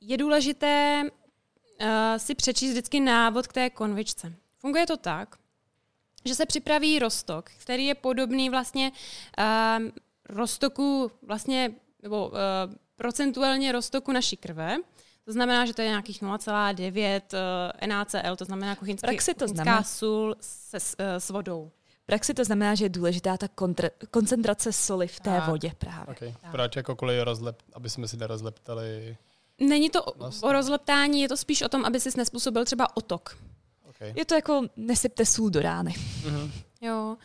Je 0.00 0.16
důležité 0.16 1.04
si 2.16 2.34
přečíst 2.34 2.70
vždycky 2.70 3.00
návod 3.00 3.46
k 3.46 3.52
té 3.52 3.70
konvičce. 3.70 4.32
Funguje 4.58 4.86
to 4.86 4.96
tak, 4.96 5.36
že 6.24 6.34
se 6.34 6.46
připraví 6.46 6.98
roztok, 6.98 7.50
který 7.58 7.86
je 7.86 7.94
podobný 7.94 8.50
vlastně 8.50 8.92
roztoku 10.28 11.12
vlastně, 11.22 11.74
nebo 12.02 12.32
procentuálně 12.96 13.72
roztoku 13.72 14.12
naší 14.12 14.36
krve. 14.36 14.76
To 15.24 15.32
znamená, 15.32 15.66
že 15.66 15.74
to 15.74 15.82
je 15.82 15.88
nějakých 15.88 16.22
0,9 16.22 17.20
uh, 17.82 17.88
NaCl, 17.88 18.36
to 18.36 18.44
znamená 18.44 18.76
kuchyňský, 18.76 19.06
praxi 19.06 19.34
to 19.34 19.44
kuchyňská 19.44 19.64
znamená- 19.64 19.82
sůl 19.82 20.36
se, 20.40 20.80
s, 20.80 20.96
uh, 21.00 21.06
s 21.18 21.30
vodou. 21.30 21.70
V 22.02 22.06
praxi 22.06 22.34
to 22.34 22.44
znamená, 22.44 22.74
že 22.74 22.84
je 22.84 22.88
důležitá 22.88 23.36
ta 23.36 23.46
kontra- 23.46 23.90
koncentrace 24.10 24.72
soli 24.72 25.08
v 25.08 25.20
té 25.20 25.30
Tak. 25.30 25.48
vodě 25.48 25.72
právě. 25.78 26.14
Okay. 26.16 26.34
Tak. 26.42 26.50
Proč 26.50 26.76
jako 26.76 26.96
kvůli 26.96 27.22
rozlep, 27.22 27.62
aby 27.72 27.90
jsme 27.90 28.08
si 28.08 28.16
nerozleptali? 28.16 29.16
Není 29.60 29.90
to 29.90 30.04
o- 30.04 30.18
Vlastně. 30.18 30.48
o 30.48 30.52
rozleptání, 30.52 31.20
je 31.22 31.28
to 31.28 31.36
spíš 31.36 31.62
o 31.62 31.68
tom, 31.68 31.84
aby 31.84 32.00
si 32.00 32.10
nespůsobil 32.16 32.64
třeba 32.64 32.96
otok. 32.96 33.38
Okay. 33.88 34.12
Je 34.16 34.24
to 34.24 34.34
jako 34.34 34.62
nesypte 34.76 35.26
sůl 35.26 35.50
do 35.50 35.60
rány. 35.62 35.94
Mhm. 36.26 36.52
Jo. 36.80 37.16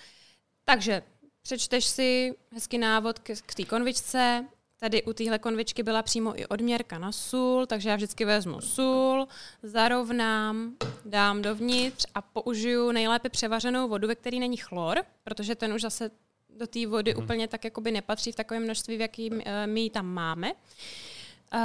Takže 0.66 1.04
přečteš 1.42 1.86
si 1.86 2.36
hezký 2.54 2.78
návod 2.78 3.20
k, 3.20 3.32
k 3.46 3.56
té 3.56 3.64
konvičce. 3.66 4.46
Tady 4.84 5.04
u 5.04 5.14
téhle 5.14 5.40
konvičky 5.40 5.84
byla 5.84 6.04
přímo 6.04 6.40
i 6.40 6.46
odměrka 6.46 7.00
na 7.00 7.12
sůl, 7.12 7.66
takže 7.66 7.90
já 7.90 7.96
vždycky 7.96 8.26
vezmu 8.26 8.62
sůl, 8.62 9.28
zarovnám, 9.64 10.76
dám 11.06 11.42
dovnitř 11.42 12.06
a 12.16 12.22
použiju 12.22 12.92
nejlépe 12.92 13.30
převařenou 13.30 13.88
vodu, 13.88 14.08
ve 14.08 14.16
které 14.16 14.40
není 14.40 14.58
chlor, 14.58 15.04
protože 15.24 15.56
ten 15.56 15.74
už 15.74 15.82
zase 15.82 16.12
do 16.50 16.68
té 16.68 16.88
vody 16.88 17.14
Mhm. 17.14 17.24
úplně 17.24 17.48
tak 17.48 17.64
jakoby 17.64 17.92
nepatří 17.92 18.32
v 18.32 18.36
takovém 18.36 18.64
množství, 18.64 18.98
v 18.98 19.02
jakým 19.02 19.34
uh, 19.34 19.42
my 19.66 19.82
ji 19.82 19.90
tam 19.90 20.06
máme. 20.06 20.52
Uh, 21.54 21.60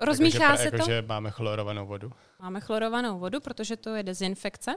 rozmíchá 0.00 0.44
jako, 0.44 0.56
se 0.56 0.62
že, 0.62 0.70
to. 0.70 0.76
Jako, 0.76 0.90
že 0.90 1.02
máme 1.02 1.30
chlorovanou 1.30 1.86
vodu. 1.86 2.12
Máme 2.40 2.60
chlorovanou 2.60 3.18
vodu, 3.18 3.40
protože 3.40 3.76
to 3.76 3.94
je 3.94 4.02
dezinfekce. 4.02 4.74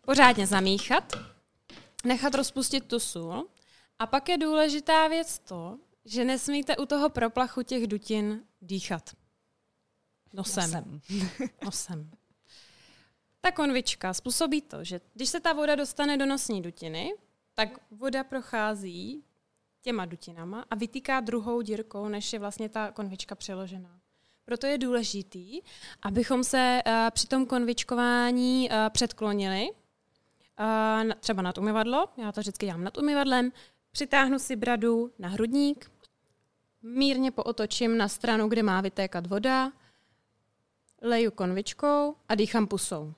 Pořádně 0.00 0.46
zamíchat, 0.46 1.12
nechat 2.04 2.34
rozpustit 2.34 2.84
tu 2.88 2.98
sůl. 3.00 3.48
A 3.98 4.06
pak 4.06 4.28
je 4.28 4.38
důležitá 4.38 5.08
věc 5.08 5.38
to, 5.38 5.78
že 6.04 6.24
nesmíte 6.24 6.76
u 6.76 6.86
toho 6.86 7.10
proplachu 7.10 7.62
těch 7.62 7.86
dutin 7.86 8.44
dýchat. 8.60 9.10
Nosem. 10.32 10.70
Nosem. 10.70 11.00
Nosem. 11.64 12.10
Ta 13.40 13.50
konvička 13.50 14.14
způsobí 14.14 14.62
to, 14.62 14.84
že 14.84 15.00
když 15.14 15.28
se 15.28 15.40
ta 15.40 15.52
voda 15.52 15.74
dostane 15.74 16.16
do 16.16 16.26
nosní 16.26 16.62
dutiny, 16.62 17.14
tak 17.54 17.68
voda 17.90 18.24
prochází 18.24 19.24
těma 19.82 20.04
dutinama 20.04 20.64
a 20.70 20.74
vytýká 20.74 21.20
druhou 21.20 21.62
dírkou, 21.62 22.08
než 22.08 22.32
je 22.32 22.38
vlastně 22.38 22.68
ta 22.68 22.92
konvička 22.92 23.34
přeložená. 23.34 24.00
Proto 24.44 24.66
je 24.66 24.78
důležitý, 24.78 25.60
abychom 26.02 26.44
se 26.44 26.82
uh, 26.86 26.92
při 27.10 27.26
tom 27.26 27.46
konvičkování 27.46 28.70
uh, 28.70 28.76
předklonili, 28.90 29.70
uh, 29.70 31.04
na, 31.04 31.14
třeba 31.20 31.42
nad 31.42 31.58
umyvadlo, 31.58 32.08
já 32.16 32.32
to 32.32 32.40
vždycky 32.40 32.66
dělám 32.66 32.84
nad 32.84 32.98
umyvadlem, 32.98 33.52
přitáhnu 33.90 34.38
si 34.38 34.56
bradu 34.56 35.12
na 35.18 35.28
hrudník, 35.28 35.90
mírně 36.84 37.30
pootočím 37.30 37.98
na 37.98 38.08
stranu, 38.08 38.48
kde 38.48 38.62
má 38.62 38.80
vytékat 38.80 39.26
voda, 39.26 39.72
leju 41.02 41.30
konvičkou 41.30 42.14
a 42.28 42.34
dýchám 42.34 42.66
pusou. 42.66 43.14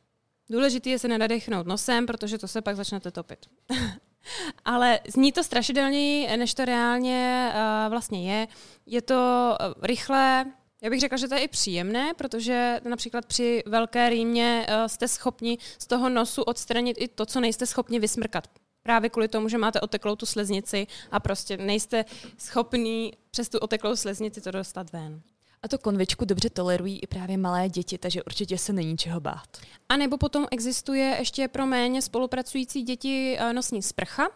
Důležité 0.51 0.91
je 0.91 0.99
se 0.99 1.09
nenadechnout 1.09 1.67
nosem, 1.67 2.07
protože 2.07 2.39
to 2.39 2.49
se 2.49 2.63
pak 2.63 2.77
začnete 2.77 3.11
topit. 3.11 3.47
Ale 4.65 5.01
zní 5.09 5.33
to 5.33 5.45
strašidelněji, 5.45 6.37
než 6.37 6.55
to 6.55 6.65
reálně 6.65 7.53
uh, 7.55 7.91
vlastně 7.91 8.33
je. 8.33 8.49
Je 8.87 9.03
to 9.03 9.15
uh, 9.61 9.85
rychlé, 9.85 10.53
já 10.83 10.91
bych 10.91 11.01
řekla, 11.01 11.19
že 11.19 11.29
to 11.29 11.35
je 11.35 11.41
i 11.41 11.49
příjemné, 11.49 12.15
protože 12.15 12.81
například 12.89 13.27
při 13.27 13.63
velké 13.67 14.09
rýmě 14.09 14.67
uh, 14.69 14.87
jste 14.87 15.09
schopni 15.09 15.59
z 15.79 15.87
toho 15.87 16.09
nosu 16.09 16.43
odstranit 16.43 16.97
i 17.01 17.09
to, 17.09 17.27
co 17.27 17.41
nejste 17.41 17.67
schopni 17.67 17.99
vysmrkat. 17.99 18.49
Právě 18.87 19.11
kvůli 19.11 19.29
tomu, 19.29 19.49
že 19.49 19.59
máte 19.59 19.81
oteklou 19.81 20.17
tu 20.17 20.27
sleznici 20.27 20.87
a 21.11 21.21
prostě 21.21 21.57
nejste 21.57 22.05
schopný 22.39 23.13
přes 23.31 23.49
tu 23.49 23.59
oteklou 23.59 23.97
sleznici 23.97 24.41
to 24.41 24.51
dostat 24.51 24.93
ven. 24.93 25.21
A 25.63 25.69
to 25.69 25.79
konvičku 25.79 26.25
dobře 26.25 26.51
tolerují 26.51 26.99
i 26.99 27.07
právě 27.07 27.37
malé 27.37 27.69
děti, 27.69 27.99
takže 27.99 28.23
určitě 28.23 28.59
se 28.59 28.73
není 28.73 28.97
čeho 28.97 29.21
bát. 29.21 29.47
A 29.89 29.97
nebo 29.97 30.19
potom 30.19 30.47
existuje 30.51 31.17
ještě 31.19 31.49
pro 31.49 31.67
méně 31.67 32.03
spolupracující 32.03 32.83
děti 32.83 33.37
eh, 33.39 33.53
nosní 33.53 33.83
sprcha. 33.83 34.29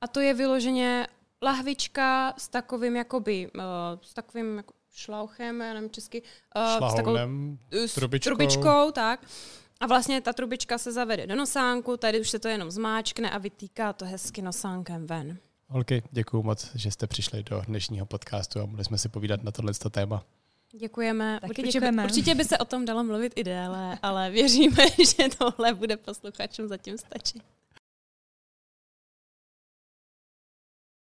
A 0.00 0.08
to 0.08 0.20
je 0.20 0.34
vyloženě 0.34 1.06
lahvička 1.42 2.34
s 2.38 2.48
takovým 2.48 2.96
jakoby, 2.96 3.50
uh, 3.54 3.62
s 4.02 4.14
takovým 4.14 4.56
jako 4.56 4.72
šlauchem, 4.94 5.60
já 5.60 5.74
nevím 5.74 5.90
česky, 5.90 6.22
uh, 6.80 6.88
s 6.90 6.94
takovou 6.94 7.16
s 7.70 7.94
trubičkou. 7.94 8.28
trubičkou, 8.30 8.90
tak. 8.92 9.20
A 9.80 9.86
vlastně 9.86 10.20
ta 10.20 10.32
trubička 10.32 10.78
se 10.78 10.92
zavede 10.92 11.26
do 11.26 11.36
nosánku, 11.36 11.96
tady 11.96 12.20
už 12.20 12.30
se 12.30 12.38
to 12.38 12.48
jenom 12.48 12.70
zmáčkne 12.70 13.30
a 13.30 13.38
vytýká 13.38 13.92
to 13.92 14.04
hezky 14.04 14.42
nosánkem 14.42 15.06
ven. 15.06 15.38
Holky, 15.68 16.02
děkuji 16.10 16.42
moc, 16.42 16.70
že 16.74 16.90
jste 16.90 17.06
přišli 17.06 17.42
do 17.42 17.62
dnešního 17.66 18.06
podcastu 18.06 18.60
a 18.60 18.66
mohli 18.66 18.84
jsme 18.84 18.98
si 18.98 19.08
povídat 19.08 19.42
na 19.42 19.52
tohle 19.52 19.72
téma. 19.90 20.24
Děkujeme. 20.72 21.38
Taky 21.40 21.50
určitě, 21.50 21.72
děkujeme. 21.72 22.02
By, 22.02 22.08
určitě 22.08 22.34
by 22.34 22.44
se 22.44 22.58
o 22.58 22.64
tom 22.64 22.84
dalo 22.84 23.04
mluvit 23.04 23.32
i 23.36 23.44
déle, 23.44 23.98
ale 24.02 24.30
věříme, 24.30 24.84
že 24.98 25.28
tohle 25.38 25.74
bude 25.74 25.96
posluchačům 25.96 26.68
zatím 26.68 26.98
stačit. 26.98 27.42